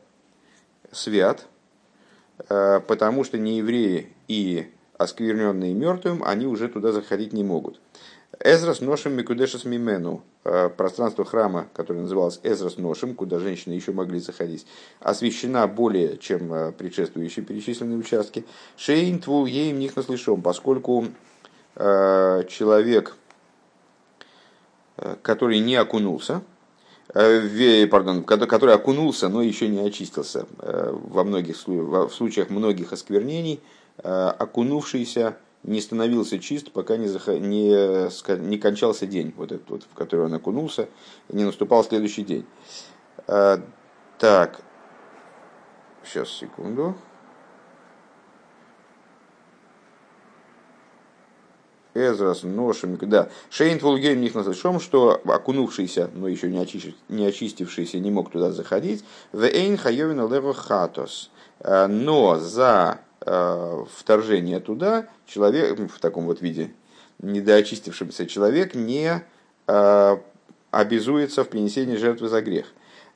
свят, 0.92 1.46
э, 2.48 2.80
потому 2.86 3.24
что 3.24 3.38
не 3.38 3.58
евреи 3.58 4.12
и 4.28 4.70
оскверненные 4.98 5.74
мертвым, 5.74 6.22
они 6.24 6.46
уже 6.46 6.68
туда 6.68 6.92
заходить 6.92 7.32
не 7.32 7.44
могут. 7.44 7.80
Эзрас 8.40 8.80
ношим 8.80 9.12
микудешес 9.14 9.64
мимену. 9.64 10.22
Пространство 10.76 11.24
храма, 11.24 11.68
которое 11.72 12.00
называлось 12.00 12.40
Эзрас 12.42 12.78
ношим, 12.78 13.14
куда 13.14 13.38
женщины 13.38 13.74
еще 13.74 13.92
могли 13.92 14.18
заходить, 14.18 14.66
освещена 15.00 15.66
более, 15.68 16.18
чем 16.18 16.72
предшествующие 16.74 17.44
перечисленные 17.44 17.96
участки. 17.96 18.44
Шейн 18.76 19.20
твул 19.20 19.46
ей 19.46 19.70
них 19.70 19.94
наслышом, 19.94 20.42
поскольку 20.42 21.06
человек, 21.76 23.16
который 25.22 25.58
не 25.58 25.76
окунулся, 25.76 26.42
пардон, 27.08 28.24
который 28.24 28.74
окунулся, 28.74 29.28
но 29.28 29.42
еще 29.42 29.68
не 29.68 29.80
очистился 29.80 30.46
во 30.58 31.24
многих 31.24 31.56
в 31.66 32.10
случаях 32.10 32.50
многих 32.50 32.92
осквернений, 32.92 33.60
окунувшийся 34.02 35.36
не 35.62 35.80
становился 35.80 36.38
чист, 36.38 36.72
пока 36.72 36.96
не, 36.96 37.08
зах... 37.08 37.28
не, 37.28 38.08
не 38.38 38.58
кончался 38.58 39.06
день, 39.06 39.32
вот 39.36 39.52
этот 39.52 39.70
вот, 39.70 39.82
в 39.82 39.94
который 39.94 40.26
он 40.26 40.34
окунулся, 40.34 40.88
не 41.30 41.44
наступал 41.44 41.84
следующий 41.84 42.22
день. 42.22 42.44
Так, 43.26 44.60
сейчас, 46.04 46.28
секунду. 46.28 46.94
Эзрас, 51.94 52.42
Ношем, 52.42 52.96
да. 53.02 53.28
Шейн 53.50 53.78
Вулгейм 53.78 54.20
них 54.20 54.34
наслышом, 54.34 54.80
что 54.80 55.20
окунувшийся, 55.24 56.10
но 56.14 56.28
еще 56.28 56.50
не, 56.50 56.58
очистив, 56.58 56.94
не 57.08 57.26
очистившийся, 57.26 57.98
не 57.98 58.10
мог 58.10 58.30
туда 58.30 58.50
заходить. 58.50 59.04
Вейн 59.32 59.76
Хайовин 59.76 60.28
Лево 60.32 60.54
Хатос. 60.54 61.30
А, 61.60 61.86
но 61.86 62.38
за 62.38 63.00
Э, 63.26 63.84
вторжение 63.96 64.60
туда, 64.60 65.08
человек 65.26 65.78
в 65.90 65.98
таком 65.98 66.26
вот 66.26 66.42
виде, 66.42 66.72
недоочистившийся 67.20 68.26
человек 68.26 68.74
не 68.74 69.22
э, 69.66 70.16
обязуется 70.70 71.42
в 71.42 71.48
принесении 71.48 71.96
жертвы 71.96 72.28
за 72.28 72.42
грех. 72.42 72.66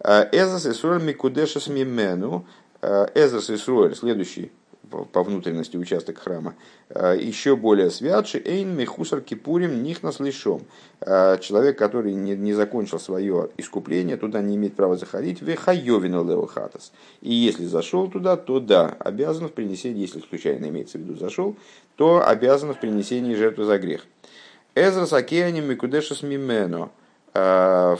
Э, 0.00 0.26
Эзас 0.32 0.64
Исруэль 0.66 1.02
Микудешас 1.02 1.66
Мимену, 1.66 2.46
Эзас 2.80 3.50
Исруэль, 3.50 3.96
следующий 3.96 4.50
по 4.90 5.22
внутренности 5.22 5.76
участок 5.76 6.18
храма, 6.18 6.54
э, 6.88 7.18
еще 7.20 7.56
более 7.56 7.90
святший, 7.90 8.42
эйн 8.44 8.76
мехусар 8.76 9.20
кипурим 9.20 9.82
них 9.82 10.02
наслышом. 10.02 10.62
Э, 11.00 11.38
человек, 11.40 11.78
который 11.78 12.14
не, 12.14 12.36
не 12.36 12.52
закончил 12.52 12.98
свое 12.98 13.50
искупление, 13.56 14.16
туда 14.16 14.40
не 14.40 14.56
имеет 14.56 14.74
права 14.74 14.96
заходить, 14.96 15.42
вехайовину 15.42 16.24
леохатас. 16.24 16.92
И 17.20 17.32
если 17.32 17.66
зашел 17.66 18.08
туда, 18.08 18.36
то 18.36 18.60
да, 18.60 18.96
обязан 18.98 19.48
в 19.48 19.52
принесении, 19.52 20.00
если 20.02 20.20
случайно 20.20 20.66
имеется 20.66 20.98
в 20.98 21.02
виду 21.02 21.16
зашел, 21.16 21.56
то 21.96 22.26
обязан 22.26 22.74
в 22.74 22.80
принесении 22.80 23.34
жертвы 23.34 23.64
за 23.64 23.78
грех. 23.78 24.06
Эзра 24.74 25.06
сакеани 25.06 25.60
микудешас 25.60 26.22
мимено. 26.22 26.90
Э, 27.34 27.96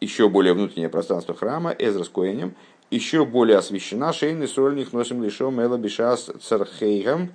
еще 0.00 0.28
более 0.28 0.52
внутреннее 0.52 0.88
пространство 0.88 1.34
храма, 1.34 1.74
Эзра 1.78 2.04
с 2.04 2.08
коэнем, 2.08 2.54
еще 2.90 3.24
более 3.24 3.58
освящена 3.58 4.12
шейны 4.12 4.46
сольных 4.46 4.92
носим 4.92 5.22
лишом 5.22 5.60
эла 5.60 5.76
бишас 5.76 6.30
цархейгам 6.40 7.30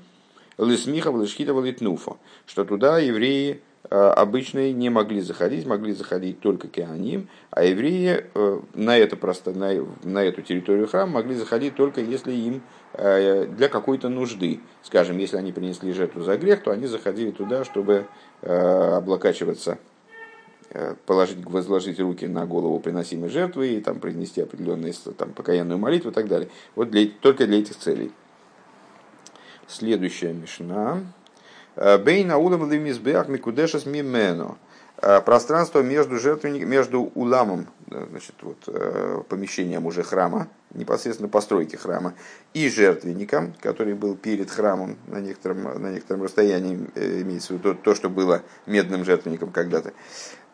лисмиха 0.58 1.12
лишхита 1.12 1.54
литнуфа, 1.60 2.18
что 2.45 2.64
туда 2.66 2.99
евреи 2.99 3.62
э, 3.89 3.95
обычные 3.95 4.74
не 4.74 4.89
могли 4.89 5.22
заходить, 5.22 5.66
могли 5.66 5.93
заходить 5.93 6.39
только 6.39 6.68
кеаним, 6.68 7.28
а 7.49 7.64
евреи 7.64 8.26
э, 8.34 8.60
на, 8.74 8.97
это 8.97 9.16
просто, 9.16 9.52
на, 9.52 9.72
на 10.04 10.24
эту 10.24 10.41
территорию 10.41 10.88
храма 10.88 11.14
могли 11.14 11.36
заходить 11.36 11.76
только 11.76 12.02
если 12.02 12.32
им 12.34 12.62
э, 12.93 13.45
для 13.45 13.70
какой-то 13.70 14.10
нужды. 14.10 14.60
Скажем, 14.84 15.18
если 15.18 15.38
они 15.38 15.52
принесли 15.52 15.91
жертву 15.93 16.22
за 16.22 16.38
грех, 16.38 16.64
то 16.64 16.72
они 16.72 16.88
заходили 16.88 17.32
туда, 17.32 17.66
чтобы 17.66 18.08
облокачиваться 18.41 19.78
положить, 21.05 21.45
возложить 21.45 21.99
руки 21.99 22.28
на 22.28 22.45
голову 22.45 22.80
приносимой 22.80 23.30
жертвы 23.30 23.74
и 23.74 23.82
там 23.82 23.99
произнести 23.99 24.41
определенную 24.41 24.93
там, 25.17 25.34
покаянную 25.34 25.78
молитву 25.78 26.11
и 26.11 26.13
так 26.13 26.28
далее. 26.28 26.49
Вот 26.76 26.89
для, 26.89 27.07
только 27.07 27.45
для 27.45 27.59
этих 27.59 27.78
целей. 27.78 28.11
Следующая 29.67 30.34
мишна. 30.34 31.01
Э, 31.76 31.97
Бейна 31.97 32.38
улам 32.38 32.72
лимизбех 32.72 33.28
микудешас 33.28 33.86
мимено. 33.86 34.57
Э, 35.01 35.22
пространство 35.22 35.82
между 35.82 36.19
жертвенником, 36.19 36.69
между 36.69 37.01
уламом, 37.15 37.67
значит, 37.89 38.36
вот, 38.41 39.28
помещением 39.28 39.86
уже 39.86 40.03
храма, 40.03 40.47
непосредственно 40.74 41.28
постройки 41.28 41.76
храма, 41.76 42.13
и 42.53 42.69
жертвенником, 42.69 43.53
который 43.61 43.93
был 43.93 44.15
перед 44.15 44.49
храмом 44.49 44.97
на 45.07 45.19
некотором, 45.19 45.63
на 45.63 45.91
некотором 45.91 46.24
расстоянии, 46.24 46.76
имеется 46.95 47.53
в 47.53 47.57
виду 47.57 47.74
то, 47.74 47.82
то 47.82 47.95
что 47.95 48.09
было 48.09 48.43
медным 48.65 49.03
жертвенником 49.03 49.51
когда-то. 49.51 49.93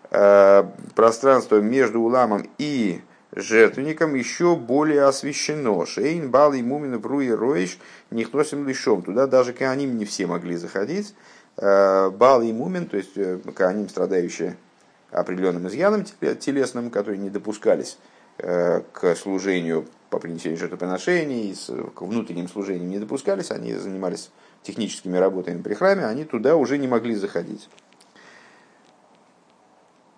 Э, 0.09 0.63
пространство 0.95 1.59
между 1.59 1.99
уламом 1.99 2.49
и 2.57 3.01
жертвенником 3.35 4.15
еще 4.15 4.55
более 4.55 5.03
освещено. 5.03 5.85
Шейн, 5.85 6.31
бал 6.31 6.53
и 6.53 6.61
мумин, 6.61 6.97
бруи, 6.99 7.29
роиш, 7.29 7.77
нихтосим 8.09 8.65
лишом. 8.67 9.01
Туда 9.01 9.27
даже 9.27 9.51
кааним 9.51 9.97
не 9.97 10.05
все 10.05 10.25
могли 10.25 10.55
заходить. 10.55 11.13
Э, 11.57 12.09
бал 12.09 12.41
и 12.41 12.53
мумин, 12.53 12.87
то 12.87 12.95
есть 12.95 13.17
э, 13.17 13.39
кааним, 13.53 13.89
страдающие 13.89 14.55
определенным 15.11 15.67
изъяном 15.67 16.03
телесным, 16.03 16.89
которые 16.89 17.17
не 17.17 17.29
допускались 17.29 17.97
к 18.37 19.15
служению 19.15 19.87
по 20.11 20.19
принесению 20.19 20.59
жертвоприношений, 20.59 21.55
к 21.95 22.01
внутренним 22.03 22.47
служениям 22.47 22.89
не 22.89 22.99
допускались, 22.99 23.49
они 23.49 23.73
занимались 23.73 24.29
техническими 24.61 25.17
работами 25.17 25.61
при 25.61 25.73
храме, 25.73 26.05
они 26.05 26.23
туда 26.23 26.55
уже 26.55 26.77
не 26.77 26.87
могли 26.87 27.15
заходить. 27.15 27.67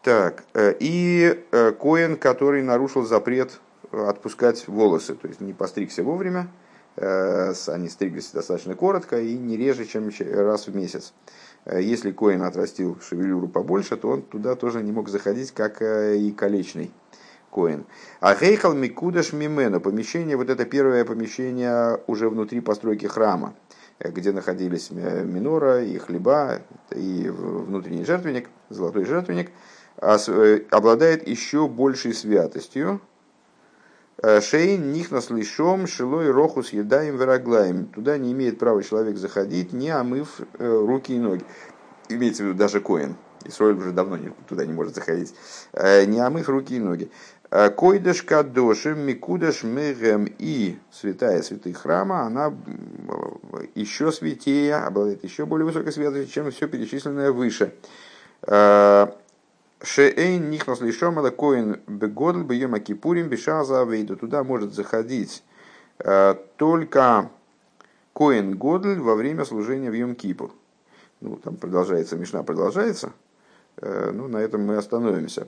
Так, 0.09 0.43
э, 0.55 0.73
и 0.79 1.39
э, 1.51 1.71
Коин, 1.73 2.17
который 2.17 2.63
нарушил 2.63 3.05
запрет 3.05 3.59
отпускать 3.91 4.67
волосы, 4.67 5.13
то 5.13 5.27
есть 5.27 5.39
не 5.39 5.53
постригся 5.53 6.01
вовремя, 6.01 6.47
э, 6.95 7.53
они 7.67 7.89
стриглись 7.89 8.31
достаточно 8.31 8.73
коротко 8.73 9.21
и 9.21 9.37
не 9.37 9.55
реже, 9.55 9.85
чем 9.85 10.09
раз 10.33 10.65
в 10.65 10.75
месяц. 10.75 11.13
Если 11.71 12.11
Коин 12.11 12.41
отрастил 12.41 12.97
шевелюру 13.07 13.47
побольше, 13.47 13.97
то 13.97 14.09
он 14.09 14.23
туда 14.23 14.55
тоже 14.55 14.81
не 14.81 14.91
мог 14.91 15.09
заходить, 15.09 15.51
как 15.51 15.79
и 15.83 16.31
колечный 16.35 16.89
Коин. 17.51 17.85
А 18.19 18.33
Гейхал 18.33 18.73
Микудаш 18.73 19.31
Мимена, 19.31 19.79
помещение, 19.79 20.37
вот 20.37 20.49
это 20.49 20.65
первое 20.65 21.05
помещение 21.05 21.99
уже 22.07 22.29
внутри 22.29 22.61
постройки 22.61 23.05
храма, 23.05 23.53
где 23.99 24.31
находились 24.31 24.89
минора 24.89 25.83
и 25.83 25.99
хлеба, 25.99 26.61
и 26.95 27.29
внутренний 27.29 28.05
жертвенник, 28.05 28.49
золотой 28.69 29.05
жертвенник– 29.05 29.51
Э, 29.61 29.78
обладает 29.99 31.27
еще 31.27 31.67
большей 31.67 32.13
святостью. 32.13 33.01
Э, 34.21 34.41
Шейн 34.41 34.91
них 34.91 35.11
наслышом 35.11 35.87
шилой 35.87 36.31
рохус 36.31 36.73
едаем 36.73 37.17
вероглаем. 37.17 37.85
Туда 37.87 38.17
не 38.17 38.33
имеет 38.33 38.59
права 38.59 38.83
человек 38.83 39.17
заходить, 39.17 39.71
не 39.71 39.89
омыв 39.89 40.41
э, 40.57 40.67
руки 40.67 41.15
и 41.15 41.19
ноги. 41.19 41.43
Имеется 42.09 42.43
в 42.43 42.47
виду 42.47 42.57
даже 42.57 42.81
коин. 42.81 43.15
Исроиль 43.45 43.77
уже 43.77 43.91
давно 43.91 44.17
туда 44.49 44.65
не 44.65 44.73
может 44.73 44.95
заходить. 44.95 45.33
Не 45.73 46.19
омыв 46.19 46.49
руки 46.49 46.75
и 46.75 46.79
ноги. 46.79 47.09
Койдаш 47.49 48.23
кадошем, 48.23 48.99
микудаш 48.99 49.63
мегем 49.63 50.27
и 50.37 50.77
святая 50.91 51.41
святых 51.41 51.77
храма, 51.77 52.23
она 52.23 52.53
еще 53.75 54.11
святее, 54.11 54.75
обладает 54.75 55.23
еще 55.23 55.45
более 55.45 55.65
высокой 55.65 55.93
святостью, 55.93 56.27
чем 56.27 56.51
все 56.51 56.67
перечисленное 56.67 57.31
выше. 57.31 57.73
Шеэйн 59.81 60.49
нихнос 60.49 60.81
лишом 60.81 61.19
это 61.19 61.31
коин 61.31 61.81
бегодл 61.87 62.43
бьема 62.43 62.79
кипурим 62.79 63.29
бешаза 63.29 63.83
вейду. 63.83 64.17
Туда 64.17 64.43
может 64.43 64.73
заходить 64.73 65.43
э, 65.99 66.35
только 66.57 67.31
коин 68.13 68.57
годль 68.57 68.99
во 68.99 69.15
время 69.15 69.45
служения 69.45 69.89
в 69.89 69.93
Йом 69.93 70.15
Кипур. 70.15 70.51
Ну, 71.21 71.37
там 71.37 71.55
продолжается, 71.55 72.17
Мишна 72.17 72.43
продолжается. 72.43 73.13
Э, 73.77 74.11
ну, 74.13 74.27
на 74.27 74.37
этом 74.37 74.65
мы 74.65 74.75
остановимся. 74.75 75.47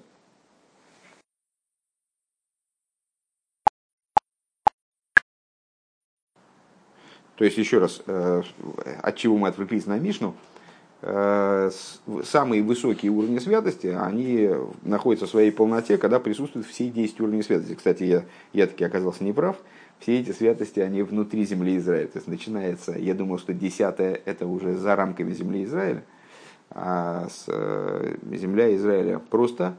То 7.35 7.45
есть, 7.45 7.57
еще 7.57 7.79
раз, 7.79 8.01
э, 8.05 8.43
от 9.01 9.15
чего 9.17 9.37
мы 9.37 9.49
отвлеклись 9.49 9.87
на 9.87 9.97
Мишну, 9.97 10.35
самые 11.01 12.61
высокие 12.61 13.11
уровни 13.11 13.39
святости, 13.39 13.87
они 13.87 14.51
находятся 14.83 15.25
в 15.25 15.29
своей 15.29 15.51
полноте, 15.51 15.97
когда 15.97 16.19
присутствуют 16.19 16.67
все 16.67 16.89
10 16.89 17.19
уровней 17.21 17.41
святости. 17.41 17.73
Кстати, 17.73 18.03
я, 18.03 18.23
я 18.53 18.67
таки 18.67 18.83
оказался 18.83 19.23
неправ. 19.23 19.57
Все 19.99 20.19
эти 20.19 20.31
святости, 20.31 20.79
они 20.79 21.01
внутри 21.01 21.43
земли 21.45 21.77
Израиля. 21.77 22.07
То 22.07 22.17
есть 22.17 22.27
начинается, 22.27 22.91
я 22.97 23.15
думал, 23.15 23.39
что 23.39 23.53
десятое 23.53 24.19
это 24.25 24.45
уже 24.45 24.75
за 24.75 24.95
рамками 24.95 25.33
земли 25.33 25.63
Израиля. 25.63 26.03
А 26.69 27.27
с, 27.29 27.45
э, 27.47 28.15
земля 28.33 28.75
Израиля 28.75 29.19
просто, 29.19 29.75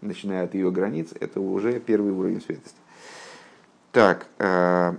начиная 0.00 0.44
от 0.44 0.54
ее 0.54 0.70
границ, 0.70 1.12
это 1.18 1.40
уже 1.40 1.78
первый 1.78 2.12
уровень 2.12 2.40
святости. 2.40 2.78
Так, 3.92 4.26
э, 4.38 4.94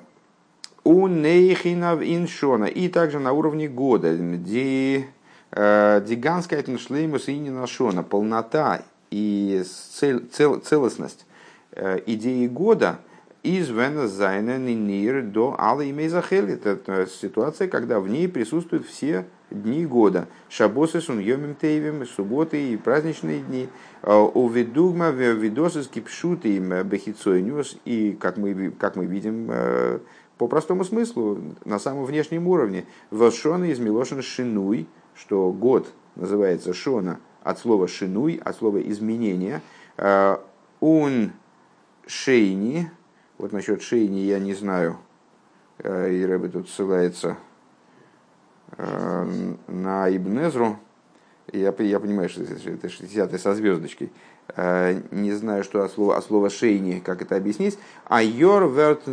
у 0.83 1.07
Нейхинов 1.07 2.01
Иншона. 2.01 2.65
И 2.65 2.87
также 2.87 3.19
на 3.19 3.33
уровне 3.33 3.67
года, 3.67 4.15
где 4.15 5.07
Диганская 5.51 6.63
шлеймус 6.77 7.27
и 7.27 7.37
не 7.37 7.49
нашона. 7.49 8.03
Полнота 8.03 8.83
и 9.11 9.63
цел, 9.91 10.21
цел, 10.31 10.59
целостность 10.59 11.25
идеи 12.05 12.47
года 12.47 12.99
из 13.41 13.69
Венезайна 13.69 14.57
Нинир 14.57 15.23
до 15.23 15.55
Алла 15.57 15.89
Имейзахели. 15.89 16.53
Это 16.53 17.07
ситуация, 17.07 17.67
когда 17.67 17.99
в 17.99 18.07
ней 18.07 18.27
присутствуют 18.27 18.85
все 18.85 19.25
дни 19.49 19.85
года. 19.85 20.27
Шабосы 20.49 21.01
сун 21.01 21.19
йомим 21.19 21.55
тейвим, 21.55 22.05
субботы 22.05 22.73
и 22.73 22.77
праздничные 22.77 23.39
дни. 23.39 23.69
У 24.03 24.47
ведугма 24.49 25.09
видосы 25.09 25.83
скипшуты 25.83 26.57
им 26.57 26.83
бехицойнюс. 26.83 27.77
И, 27.85 28.11
как 28.19 28.37
мы, 28.37 28.71
как 28.71 28.95
мы 28.95 29.05
видим, 29.05 29.49
по 30.37 30.47
простому 30.47 30.83
смыслу, 30.83 31.39
на 31.65 31.79
самом 31.79 32.05
внешнем 32.05 32.47
уровне, 32.47 32.85
Вашона 33.09 33.65
из 33.65 33.79
Милошин 33.79 34.21
Шинуй, 34.21 34.87
что 35.19 35.51
год 35.51 35.91
называется 36.15 36.73
Шона 36.73 37.19
от 37.43 37.59
слова 37.59 37.87
Шинуй, 37.87 38.41
от 38.43 38.55
слова 38.55 38.81
изменения. 38.81 39.61
Он 40.79 41.31
Шейни, 42.07 42.89
вот 43.37 43.51
насчет 43.51 43.81
Шейни 43.81 44.19
я 44.19 44.39
не 44.39 44.53
знаю, 44.53 44.97
и 45.83 46.25
Рэбе 46.25 46.49
тут 46.49 46.69
ссылается 46.69 47.37
Э, 48.77 49.25
на 49.67 50.09
Ибнезру, 50.15 50.77
я, 51.51 51.73
я 51.79 51.99
понимаю, 51.99 52.29
что 52.29 52.43
это 52.43 52.89
60 52.89 53.41
со 53.41 53.55
звездочкой, 53.55 54.07
э, 54.07 54.11
не 54.55 55.31
знаю, 55.33 55.63
что 55.63 55.83
от 55.83 55.91
слова, 55.91 56.17
от 56.17 56.25
слова 56.25 56.49
шейни, 56.49 56.99
как 56.99 57.21
это 57.21 57.35
объяснить, 57.35 57.77
а 58.05 58.23
йор 58.23 58.69
верт 58.69 59.07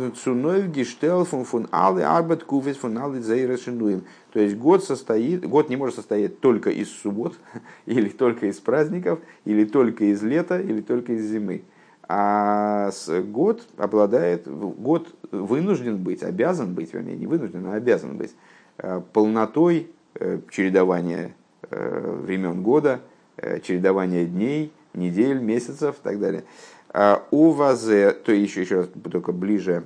гештел 0.67 1.25
фун 1.25 1.45
фун 1.45 1.67
алы 1.71 2.03
арбет 2.03 2.43
кувит 2.43 2.77
фун 2.77 2.97
алы 2.97 3.21
зейрешинуем. 3.21 4.03
То 4.33 4.39
есть 4.39 4.57
год 4.57 4.83
состоит, 4.83 5.47
год 5.47 5.69
не 5.69 5.75
может 5.75 5.95
состоять 5.95 6.39
только 6.39 6.69
из 6.71 6.89
суббот, 6.89 7.35
или 7.85 8.09
только 8.09 8.47
из 8.47 8.57
праздников, 8.57 9.19
или 9.45 9.65
только 9.65 10.05
из 10.05 10.23
лета, 10.23 10.59
или 10.59 10.81
только 10.81 11.13
из 11.13 11.29
зимы. 11.29 11.63
А 12.09 12.91
год 13.25 13.63
обладает, 13.77 14.47
год 14.47 15.09
вынужден 15.31 15.97
быть, 15.97 16.23
обязан 16.23 16.73
быть, 16.73 16.93
вернее, 16.93 17.17
не 17.17 17.27
вынужден, 17.27 17.65
а 17.67 17.73
обязан 17.73 18.17
быть 18.17 18.31
Э, 18.79 19.01
полнотой 19.11 19.87
э, 20.13 20.39
чередования 20.51 21.33
э, 21.69 22.19
времен 22.23 22.61
года, 22.61 23.01
чередования 23.61 24.25
дней, 24.25 24.71
недель, 24.97 25.39
месяцев 25.39 25.95
и 25.99 26.03
так 26.03 26.19
далее. 26.19 26.43
А 26.89 27.23
у 27.31 27.51
вазе, 27.51 28.11
то 28.11 28.31
еще, 28.31 28.61
еще 28.61 28.81
раз 28.81 28.89
только 29.11 29.31
ближе 29.31 29.85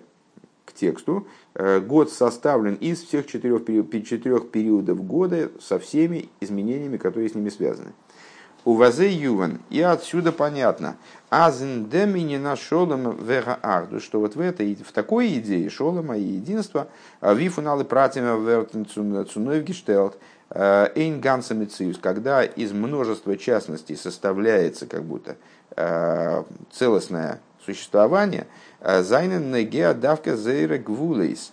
к 0.66 0.74
тексту, 0.74 1.28
год 1.56 2.12
составлен 2.12 2.76
из 2.76 3.04
всех 3.04 3.28
четырех, 3.28 3.66
четырех 4.06 4.50
периодов 4.50 5.06
года 5.06 5.52
со 5.60 5.80
всеми 5.80 6.30
изменениями, 6.40 6.98
которые 6.98 7.30
с 7.30 7.36
ними 7.36 7.50
связаны. 7.50 7.92
У 8.64 8.76
вазе 8.76 9.12
юван, 9.12 9.60
и 9.72 9.82
отсюда 9.82 10.32
понятно, 10.32 10.96
азендемини 11.32 12.38
на 12.38 12.56
шолом 12.56 13.18
вега 13.18 13.56
арду, 13.56 14.00
что 14.00 14.20
вот 14.20 14.36
в 14.36 14.40
этой, 14.40 14.76
в 14.76 14.92
такой 14.92 15.34
идее 15.40 15.68
шолома 15.72 16.16
и 16.16 16.22
единства, 16.22 16.88
вифуналы 17.22 17.86
пратима 17.86 18.38
вертенцуной 18.38 19.64
гештелт, 19.64 20.16
а, 20.16 20.20
эйн 20.54 21.22
циус, 21.70 21.98
когда 21.98 22.44
из 22.44 22.72
множества 22.72 23.38
частностей 23.38 23.96
составляется 23.96 24.86
как 24.86 25.04
будто 25.04 25.38
а, 25.76 26.46
целостное 26.72 27.40
существование, 27.66 28.48
зайнен 28.82 29.52
неге 29.52 29.94
давка 29.94 30.36
зейра 30.36 30.78
гвулейс, 30.78 31.52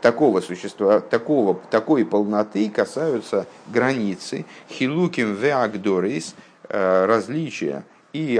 такого 0.00 0.40
существа, 0.40 1.00
такого, 1.00 1.60
такой 1.70 2.04
полноты 2.04 2.70
касаются 2.70 3.46
границы, 3.68 4.46
хилуким 4.68 5.34
веагдорис, 5.34 6.34
э, 6.68 7.06
различия 7.06 7.84
и 8.12 8.38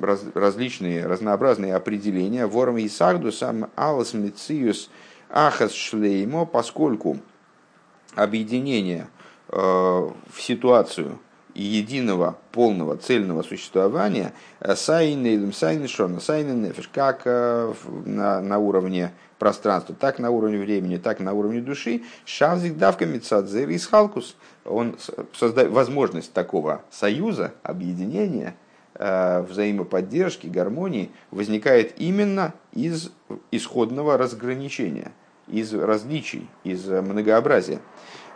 раз, 0.00 0.20
различные 0.34 1.06
разнообразные 1.06 1.74
определения, 1.74 2.46
ворм 2.46 2.78
и 2.78 2.88
сарду 2.88 3.32
сам 3.32 3.70
алас 3.76 4.14
мециус 4.14 4.90
ахас 5.30 5.72
шлеймо, 5.72 6.44
поскольку 6.44 7.18
объединение 8.14 9.08
э, 9.48 9.56
в 9.56 10.40
ситуацию 10.40 11.18
единого, 11.54 12.38
полного, 12.50 12.96
цельного 12.96 13.42
существования, 13.42 14.32
э, 14.60 14.74
сайнейлем 14.74 15.52
сайнешона, 15.52 16.20
сайненефиш, 16.20 16.88
как 16.92 17.24
на, 17.26 18.40
на 18.40 18.58
уровне 18.58 19.12
пространства, 19.42 19.92
так 19.98 20.20
на 20.20 20.30
уровне 20.30 20.56
времени, 20.56 20.98
так 20.98 21.18
на 21.18 21.32
уровне 21.32 21.60
души, 21.60 22.04
шавзик 22.24 22.76
давка 22.76 23.06
мецадзер 23.06 23.68
и 23.70 23.76
халкус, 23.78 24.36
он 24.64 24.96
создает 25.34 25.72
возможность 25.72 26.32
такого 26.32 26.82
союза, 26.92 27.52
объединения, 27.64 28.54
э, 28.94 29.42
взаимоподдержки, 29.42 30.46
гармонии 30.46 31.10
возникает 31.32 32.00
именно 32.00 32.54
из 32.72 33.10
исходного 33.50 34.16
разграничения, 34.16 35.10
из 35.48 35.72
различий, 35.74 36.48
из 36.64 36.86
многообразия. 36.86 37.80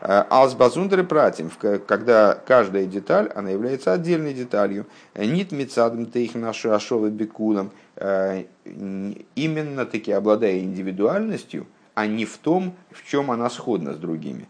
Алсбазундеры 0.00 1.04
пратим, 1.04 1.50
когда 1.86 2.38
каждая 2.46 2.84
деталь, 2.84 3.30
она 3.34 3.50
является 3.50 3.92
отдельной 3.92 4.34
деталью. 4.34 4.86
Нит 5.14 5.52
мецадом 5.52 6.06
тейх 6.06 6.34
нашу 6.34 6.72
ашова 6.74 7.08
бекулам, 7.08 7.70
э, 7.96 8.44
именно 9.34 9.86
таки 9.86 10.12
обладая 10.12 10.60
индивидуальностью, 10.60 11.66
а 11.94 12.06
не 12.06 12.26
в 12.26 12.36
том, 12.36 12.74
в 12.90 13.08
чем 13.08 13.30
она 13.30 13.48
сходна 13.48 13.94
с 13.94 13.96
другими. 13.96 14.46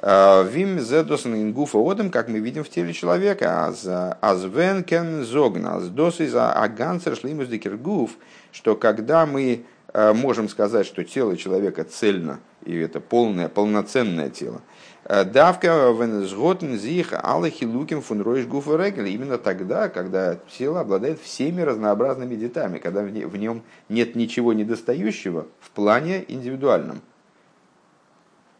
Э, 0.00 0.44
Вим 0.44 0.80
зедосен 0.80 1.34
ингуфа 1.34 1.78
одем, 1.78 2.10
как 2.10 2.28
мы 2.28 2.40
видим 2.40 2.64
в 2.64 2.68
теле 2.68 2.92
человека, 2.92 3.72
аз 4.20 4.44
вен 4.44 4.82
кен 4.82 5.24
зогна, 5.24 5.76
аз 5.76 5.88
дос 5.88 6.20
из 6.20 6.34
агансер 6.34 7.16
шлимус 7.16 7.46
декергуф, 7.46 8.10
что 8.50 8.74
когда 8.74 9.24
мы 9.24 9.42
э, 9.42 9.77
можем 10.14 10.48
сказать, 10.48 10.86
что 10.86 11.04
тело 11.04 11.36
человека 11.36 11.84
цельно, 11.84 12.40
и 12.64 12.76
это 12.76 13.00
полное, 13.00 13.48
полноценное 13.48 14.30
тело. 14.30 14.62
Э, 15.04 15.24
давка 15.24 15.68
венесготн 15.90 16.74
зих 16.74 17.14
алахи 17.14 17.64
луким 17.64 18.02
фун 18.02 18.20
ройш 18.20 18.46
гуфа 18.46 18.76
Именно 18.86 19.38
тогда, 19.38 19.88
когда 19.88 20.36
тело 20.58 20.80
обладает 20.80 21.18
всеми 21.20 21.62
разнообразными 21.62 22.34
деталями, 22.34 22.78
когда 22.78 23.02
в 23.02 23.36
нем 23.36 23.62
нет 23.88 24.14
ничего 24.16 24.52
недостающего 24.52 25.46
в 25.60 25.70
плане 25.70 26.24
индивидуальном. 26.28 27.00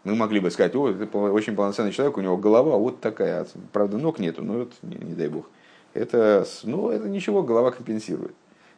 Мы 0.04 0.14
могли 0.14 0.40
бы 0.40 0.50
сказать, 0.50 0.74
о, 0.74 0.88
это 0.88 1.18
очень 1.18 1.54
полноценный 1.54 1.92
человек, 1.92 2.16
у 2.16 2.22
него 2.22 2.38
голова 2.38 2.78
вот 2.78 3.00
такая, 3.00 3.46
правда 3.74 3.98
ног 3.98 4.18
нету, 4.18 4.42
но 4.42 4.62
это 4.62 4.72
не, 4.82 4.96
не 4.96 5.14
дай 5.14 5.28
бог. 5.28 5.50
Это, 5.92 6.46
ну, 6.62 6.88
это 6.88 7.08
ничего, 7.08 7.42
голова 7.42 7.72
компенсирует. 7.72 8.34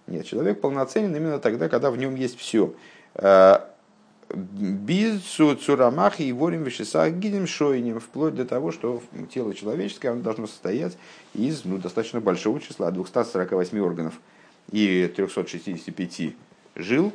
Нет, 0.07 0.27
человек 0.27 0.61
полноценен 0.61 1.15
именно 1.15 1.39
тогда, 1.39 1.69
когда 1.69 1.91
в 1.91 1.97
нем 1.97 2.15
есть 2.15 2.39
все. 2.39 2.75
Э, 3.15 3.61
без 4.35 5.23
цурамахи 5.23 6.23
и 6.23 6.33
ворим 6.33 6.63
вешесах 6.63 7.13
гидем 7.15 7.47
шойнем, 7.47 8.01
вплоть 8.01 8.35
до 8.35 8.45
того, 8.45 8.71
что 8.71 9.03
тело 9.33 9.55
человеческое 9.55 10.11
оно 10.11 10.23
должно 10.23 10.47
состоять 10.47 10.97
из 11.35 11.65
ну, 11.65 11.79
достаточно 11.79 12.21
большого 12.21 12.61
числа, 12.61 12.91
248 12.91 13.79
органов 13.81 14.15
и 14.71 15.13
365 15.15 16.35
жил, 16.77 17.13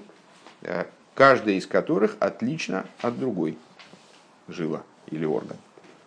э, 0.62 0.86
каждая 1.14 1.56
из 1.56 1.68
которых 1.68 2.18
отлично 2.20 2.86
от 3.02 3.18
другой 3.20 3.58
жила 4.48 4.84
или 5.10 5.26
орган. 5.26 5.58